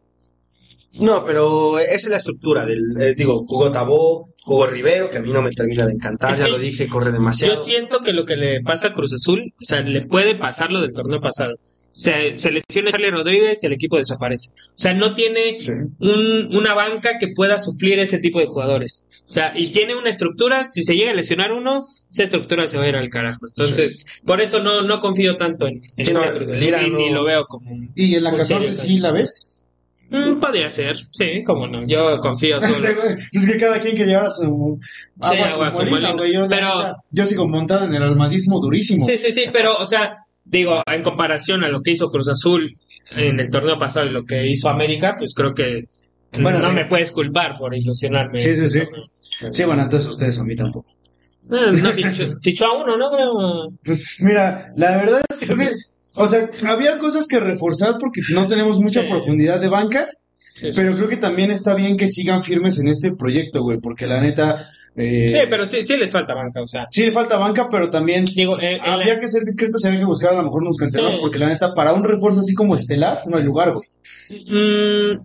[0.93, 5.21] No, pero esa es la estructura del, eh, digo, jugó Tabó, jugó Rivero, que a
[5.21, 7.53] mí no me termina de encantar, Es ya que lo dije, corre demasiado.
[7.53, 10.71] Yo siento que lo que le pasa a Cruz Azul, o sea, le puede pasar
[10.71, 11.55] lo del torneo pasado.
[11.91, 14.49] Se, se lesiona Charlie Rodríguez y el equipo desaparece.
[14.69, 15.71] O sea, no tiene Sí.
[15.99, 19.05] un- una banca que pueda suplir ese tipo de jugadores.
[19.27, 22.77] O sea, y tiene una estructura, si se llega a lesionar uno, esa estructura se
[22.77, 23.39] va a ir al carajo.
[23.47, 27.09] Entonces, por eso no, no confío tanto en, en Sí, no, Cruz Azul no- ni
[27.09, 27.69] lo veo como...
[27.71, 29.67] un- Y en la Un 14 serio, sí la ves.
[30.11, 31.83] Mm, podría ser, sí, cómo no.
[31.85, 32.73] Yo confío solo.
[32.95, 34.79] Güey, es que cada quien que llevara su
[35.21, 36.33] Sí, agua, su güey.
[36.33, 39.05] Yo, Pero- yo sigo montada en el almadismo durísimo.
[39.05, 42.75] Sí, sí, sí, pero, o sea, digo, en comparación a lo que hizo Cruz Azul
[43.11, 45.85] en el torneo pasado y lo que hizo América, pues creo que
[46.39, 46.75] Bueno, no sí.
[46.75, 48.41] me puedes culpar por ilusionarme.
[48.41, 48.81] Sí, sí, sí.
[49.51, 50.89] Sí, bueno, entonces ustedes a mí tampoco.
[51.51, 53.09] Eh, no, fichó, fichó a uno, ¿no?
[53.11, 53.71] Creo.
[53.83, 55.55] Pues mira, la verdad es que-
[56.21, 59.07] o sea, había cosas que reforzar porque no tenemos mucha Sí.
[59.07, 60.07] profundidad de banca,
[60.53, 60.71] Sí, sí.
[60.75, 64.21] pero creo que también está bien que sigan firmes en este proyecto, güey, porque la
[64.21, 64.69] neta...
[64.95, 66.85] eh, Sí, pero sí, sí les falta banca, o sea.
[66.91, 69.99] sí le falta banca, pero también Digo, eh, la- había que ser discretos y había
[70.01, 72.75] que buscar a lo mejor unos canteranos, porque la neta, para un refuerzo así como
[72.75, 73.87] estelar, no hay lugar, güey.
[74.47, 75.21] Mm,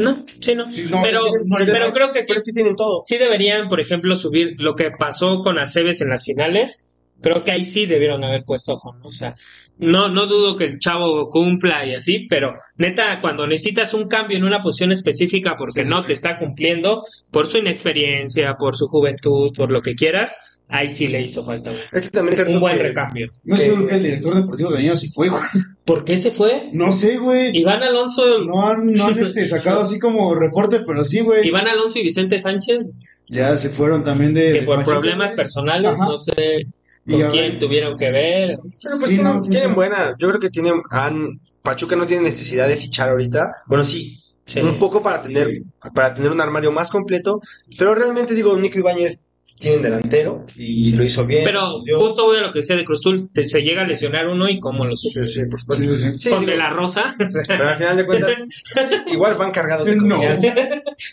[0.00, 0.70] no, sí, no.
[0.70, 3.02] Sí, no, pero, no, pero creo que sí, Pero es que tienen todo.
[3.04, 6.88] sí deberían, por ejemplo, subir lo que pasó con Aceves en las finales.
[7.20, 9.04] Creo que ahí sí debieron haber puesto ojo, ¿no?
[9.06, 9.36] O sea,
[9.78, 14.36] no, no dudo que el chavo cumpla y así, pero neta, cuando necesitas un cambio
[14.38, 19.52] en una posición específica porque no te está cumpliendo, por su inexperiencia, por su juventud,
[19.56, 20.36] por lo que quieras,
[20.68, 23.28] ahí sí le hizo falta un, Es que también es un buen que- recambio.
[23.44, 25.42] No sé que- por qué el director deportivo de sí fue, güey.
[25.84, 26.70] ¿Por qué se fue?
[26.72, 27.56] No sé, güey.
[27.56, 31.46] Iván Alonso, No han, no han este, sacado así como reporte, pero sí, güey.
[31.46, 34.52] Iván Alonso y Vicente Sánchez, Ya se fueron también de.
[34.52, 35.36] que de por Pachuca, problemas güey.
[35.36, 36.04] personales, Ajá.
[36.06, 36.66] no sé
[37.08, 38.58] con quién ver- tuvieron que ver.
[38.82, 41.28] Pero pues Sí, tienen, no, buena, yo creo que tienen, han,
[41.62, 44.60] Pachuca no tiene necesidad de fichar ahorita, bueno sí, Sí.
[44.60, 45.48] un poco para tener,
[45.94, 47.40] para tener un armario más completo,
[47.78, 49.18] pero realmente digo, Nico Ibáñez
[49.58, 51.42] tiene delantero y lo hizo bien.
[51.44, 54.26] Pero justo voy a lo que decía de Cruz Azul, te- se llega a lesionar
[54.28, 55.84] uno y cómo lo Sí, sí, por supuesto.
[55.84, 56.18] Sí, sí, sí.
[56.18, 57.14] Sí, Con digo, de la Rosa.
[57.46, 58.32] pero al final de cuentas,
[59.08, 60.16] igual van cargados de No.
[60.16, 60.54] confianza.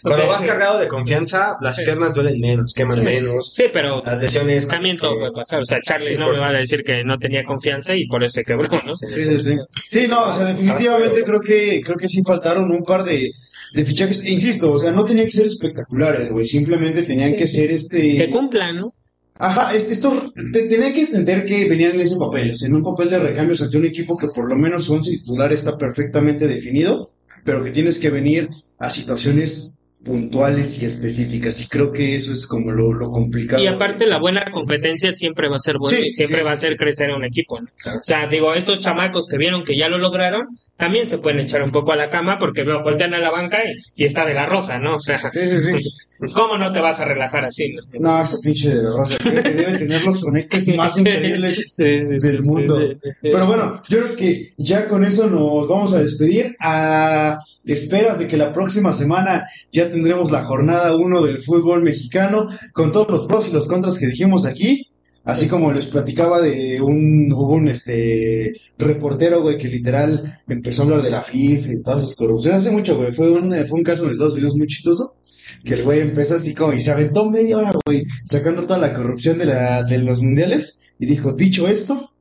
[0.01, 0.29] Cuando Ok.
[0.29, 4.67] vas cargado de confianza, las piernas duelen menos, queman menos, Sí, pero las lesiones.
[4.67, 5.59] también todo puede pasar.
[5.61, 8.23] O sea, Charlie Sí, no me va a decir que no tenía confianza y por
[8.23, 8.95] eso se quebró, ¿no?
[8.95, 9.57] Sí, Sí, sí, sí.
[9.89, 13.31] Sí, no, o sea, definitivamente creo que, creo que sí faltaron un par de,
[13.73, 14.25] de fichajes.
[14.25, 16.45] Insisto, o sea, no tenían que ser espectaculares, güey.
[16.45, 18.17] Simplemente tenían que ser este.
[18.17, 18.93] Que cumplan, ¿no?
[19.41, 23.09] Ajá, es- esto, te, tenía que entender que venían en ese papel, en un papel
[23.09, 27.11] de recambios ante un equipo que por lo menos su once titular está perfectamente definido,
[27.45, 28.49] pero que tienes que venir
[28.79, 29.73] a situaciones
[30.03, 33.61] puntuales y específicas, y creo que eso es como lo, lo complicado.
[33.61, 36.51] Y aparte la buena competencia siempre va a ser bueno Sí, y siempre sí, va
[36.51, 37.59] a hacer crecer a un equipo.
[37.59, 37.67] ¿no?
[37.67, 40.47] O sea, digo, estos chamacos que vieron que ya lo lograron,
[40.77, 43.59] también se pueden echar un poco a la cama porque veo, voltean a la banca
[43.65, 44.95] y, y está de la rosa, ¿no?
[44.95, 45.89] O sea, Sí, sí, sí.
[46.33, 47.73] ¿cómo no te vas a relajar así?
[47.73, 47.81] no?
[47.99, 52.41] No, ese pinche de la Rosa, creo que debe tener los conectes más increíbles del
[52.43, 52.89] mundo.
[53.21, 57.37] Pero bueno, yo creo que ya con eso nos vamos a despedir a
[57.73, 62.91] esperas de que la próxima semana ya tendremos la jornada 1 del fútbol mexicano con
[62.91, 64.87] todos los pros y los contras que dijimos aquí.
[65.25, 71.11] Así como les platicaba de un, este reportero, güey, que literal empezó a hablar de
[71.11, 72.61] la FIFA y todas esas corrupciones.
[72.61, 73.11] Hace mucho, güey.
[73.11, 75.17] Fue un, fue un caso en Estados Unidos muy chistoso.
[75.63, 78.93] Que el güey empezó así como y se aventó media hora, güey, sacando toda la
[78.93, 80.93] corrupción de, la, de los mundiales.
[80.99, 82.11] Y dijo, dicho esto,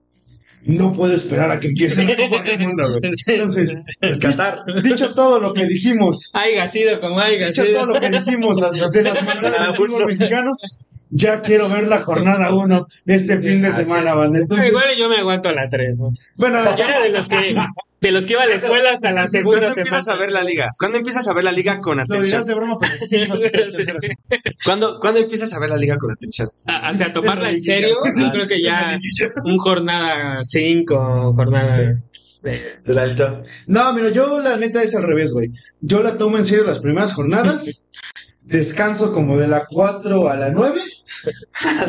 [0.65, 3.13] no puedo esperar a que empiece la Copa del Mundo, güey.
[3.27, 4.59] Entonces, Rescatar.
[4.83, 8.57] dicho todo lo que dijimos, Haiga sido como haiga dicho todo lo que dijimos
[8.93, 10.57] de las mandanas del fútbol mexicano,
[11.11, 14.41] ya quiero ver la jornada 1 este fin de semana, banda.
[14.41, 16.13] Entonces, Igual yo me aguanto a la 3, ¿no?
[16.37, 17.57] bueno, Yo era de los que,
[18.01, 20.23] de los que iba a la escuela hasta la segunda ¿Cuándo empiezas semana.
[20.23, 20.69] a ver la liga?
[20.79, 22.45] ¿Cuándo empiezas a ver la liga con lo atención?
[22.47, 24.09] de broma, pero sí, no sé, Sí, sí.
[24.65, 26.51] ¿Cuándo, ¿Cuándo empiezas a ver la liga con atención?
[26.67, 28.99] A- O sea, tomarla en serio, yo creo que ya
[29.45, 31.77] un jornada 5, jornada...
[32.43, 33.43] de- De la alta.
[33.67, 35.51] No, mira, yo la neta es al revés, güey.
[35.81, 37.85] Yo la tomo en serio las primeras jornadas.
[38.49, 40.81] Descanso como de la 4 a la 9.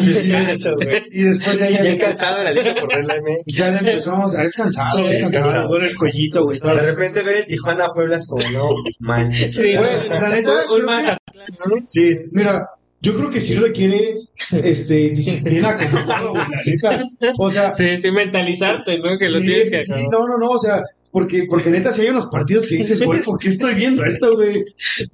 [0.01, 1.03] y, Descanso, güey.
[1.11, 3.43] y después ya, Bien ya, cansado la liga por ver la MX.
[3.47, 5.45] ya le empezamos a descansar, Sí, güey, descansado.
[5.45, 6.59] cansado, duele el cuellito, güey.
[6.59, 9.53] De repente ver el Tijuana Puebla es como, no manches.
[9.55, 11.75] Sí, Güey, la neta, Un creo que- Mazatlán, ¿no?
[11.85, 12.37] Sí, sí, sí.
[12.39, 12.67] Mira,
[13.01, 14.15] yo creo que sí requiere
[14.51, 16.43] este, disciplina como todo, güey,
[16.81, 17.33] la neta.
[17.37, 19.17] O sea, Sí, sí, mentalizarte, ¿no?
[19.17, 20.05] Que lo sí, tienes sí, que sí, hacer.
[20.11, 23.21] no, no, no, o sea, porque, porque neta, si hay unos partidos que dices, güey,
[23.21, 24.63] ¿por qué estoy viendo esto, güey?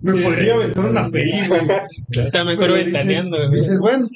[0.04, 0.20] Me Sí.
[0.22, 1.62] podría aventar una peli, güey.
[2.26, 4.08] Está mejor Pero ventaneando, dices, dices, bueno,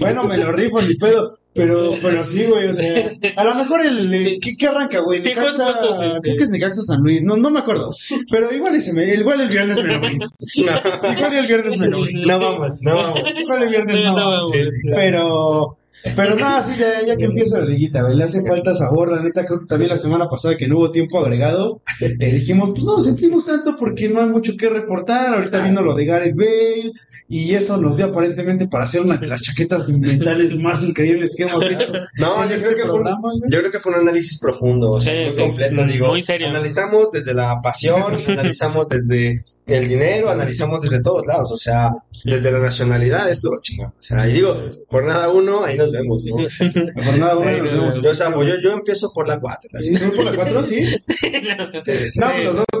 [0.00, 1.36] bueno, me lo rifo, ni pedo.
[1.56, 5.20] Pero, pero sí, güey, o sea, a lo mejor el, el- ¿qué, qué arranca, güey?
[5.20, 6.20] Sí, Necaxa- justo, justo, sí.
[6.22, 7.92] creo que es Necaxa San Luis, no, no me acuerdo.
[8.28, 10.26] Pero igual ese me, igual el viernes me lo brinco.
[10.52, 12.26] Igual el viernes me lo brinco.
[12.26, 13.20] No vamos, no vamos.
[13.40, 14.16] Igual el viernes no.
[14.16, 14.52] no vamos.
[14.52, 14.88] Sí, sí.
[14.92, 15.76] Pero,
[16.14, 19.22] pero nada, sí, ya, ya que empieza la liguita, güey, le hace falta sabor, la
[19.22, 22.84] neta, creo que también la semana pasada que no hubo tiempo agregado, eh, dijimos, pues
[22.84, 26.36] no lo sentimos tanto porque no hay mucho que reportar, ahorita viendo lo de Gareth
[26.36, 26.92] Bale,
[27.28, 31.44] y eso nos dio aparentemente para hacer una de las chaquetas mentales más increíbles que
[31.44, 33.28] hemos hecho No, yo este creo que fue un- programa.
[33.48, 36.06] Yo creo que fue un análisis profundo, o sea, Sí, muy sí, completo, sí, digo.
[36.08, 36.48] muy serio.
[36.48, 41.90] Analizamos desde la pasión, analizamos desde el dinero, analizamos desde todos lados, o sea,
[42.26, 43.86] desde la nacionalidad, esto chingón.
[43.98, 46.36] O sea, y digo, jornada uno, ahí nos vemos, ¿no?
[46.94, 48.02] La jornada uno nos vemos.
[48.02, 49.70] Yo, o sea, yo, yo empiezo por la cuatro.
[49.72, 49.96] así.
[49.96, 50.04] ¿Sí?
[50.04, 50.62] ¿Tú por la cuatro?
[50.62, 50.84] Sí.
[51.80, 52.20] Sí, sí, sí.
[52.20, 52.26] No,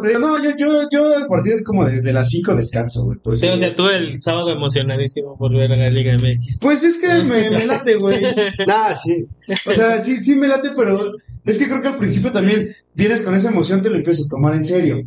[0.02, 3.18] pero no, yo, yo, yo a partir como de, de las cinco descanso, güey.
[3.22, 6.58] porque- Sí, o sea, tú el sábado emocionadísimo por ver a la Liga MX.
[6.60, 8.22] Pues es que me, me late, güey.
[8.66, 9.26] Nah, sí.
[9.66, 11.12] O sea, sí, sí me late, pero
[11.44, 14.28] es que creo que al principio también vienes con esa emoción, te lo empiezas a
[14.30, 15.02] tomar en serio.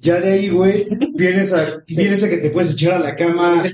[0.00, 3.64] Ya de ahí, güey, vienes a, vienes a que te puedes echar a la cama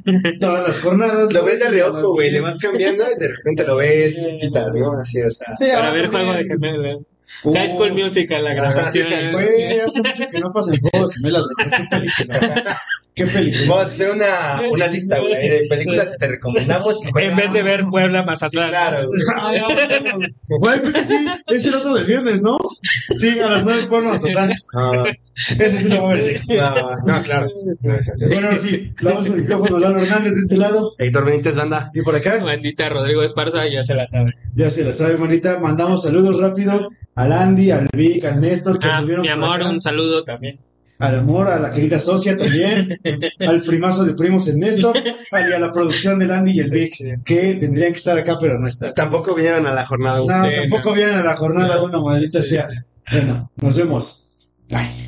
[0.40, 1.32] todas las jornadas.
[1.32, 4.74] Lo ves de reojo, güey, le vas cambiando y de repente lo ves y quitas,
[4.74, 4.92] ¿no?
[4.92, 5.56] Así, o sea.
[5.56, 6.10] Sí, Para ahora ver.
[6.10, 6.98] Juego de Gemelas.
[7.44, 9.08] Uh, High School Musical, la grabación.
[9.32, 11.68] Güey, hace mucho que no pasa el juego de gemelas, güey.
[13.18, 13.64] Qué película.
[13.68, 17.00] Vamos a hacer una, una lista, güey, de películas que te recomendamos.
[17.04, 18.70] y En vez de ver Puebla Mazatlán.
[18.70, 19.20] Claro, güey.
[19.36, 19.66] Ah, ya,
[20.00, 20.26] bueno.
[20.48, 22.56] Güey, creo que sí, es el otro del viernes, ¿no?
[23.16, 24.52] Sí, a las nueve por Mazatlán.
[24.74, 25.04] No,
[25.58, 26.40] Ese sí lo voy a ver.
[26.48, 27.46] no, no, claro.
[28.28, 30.92] Bueno, sí, le damos el micrófono Lalo Hernández de este lado.
[30.98, 31.90] Héctor Benítez, banda.
[31.94, 34.32] Y por acá, Bandita Rodrigo Esparza, ya se la sabe.
[34.54, 35.58] ya se la sabe, manita.
[35.58, 39.80] Mandamos saludos rápido al Andy, al Vic, al Néstor, que Ah, estuvieron mi amor, un
[39.82, 40.58] saludo también.
[40.98, 42.98] Al amor, a la querida socia también.
[43.40, 44.48] al primazo de primos,
[45.30, 46.94] al- Y a la producción del Andy y el Vic,
[47.24, 48.94] que tendrían que estar acá, pero no están.
[48.94, 50.18] Tampoco vinieron a la jornada.
[50.26, 52.68] No, Sí, tampoco vienen a la jornada, bueno, maldita sea.
[53.12, 54.28] Bueno, nos vemos.
[54.68, 55.07] Bye.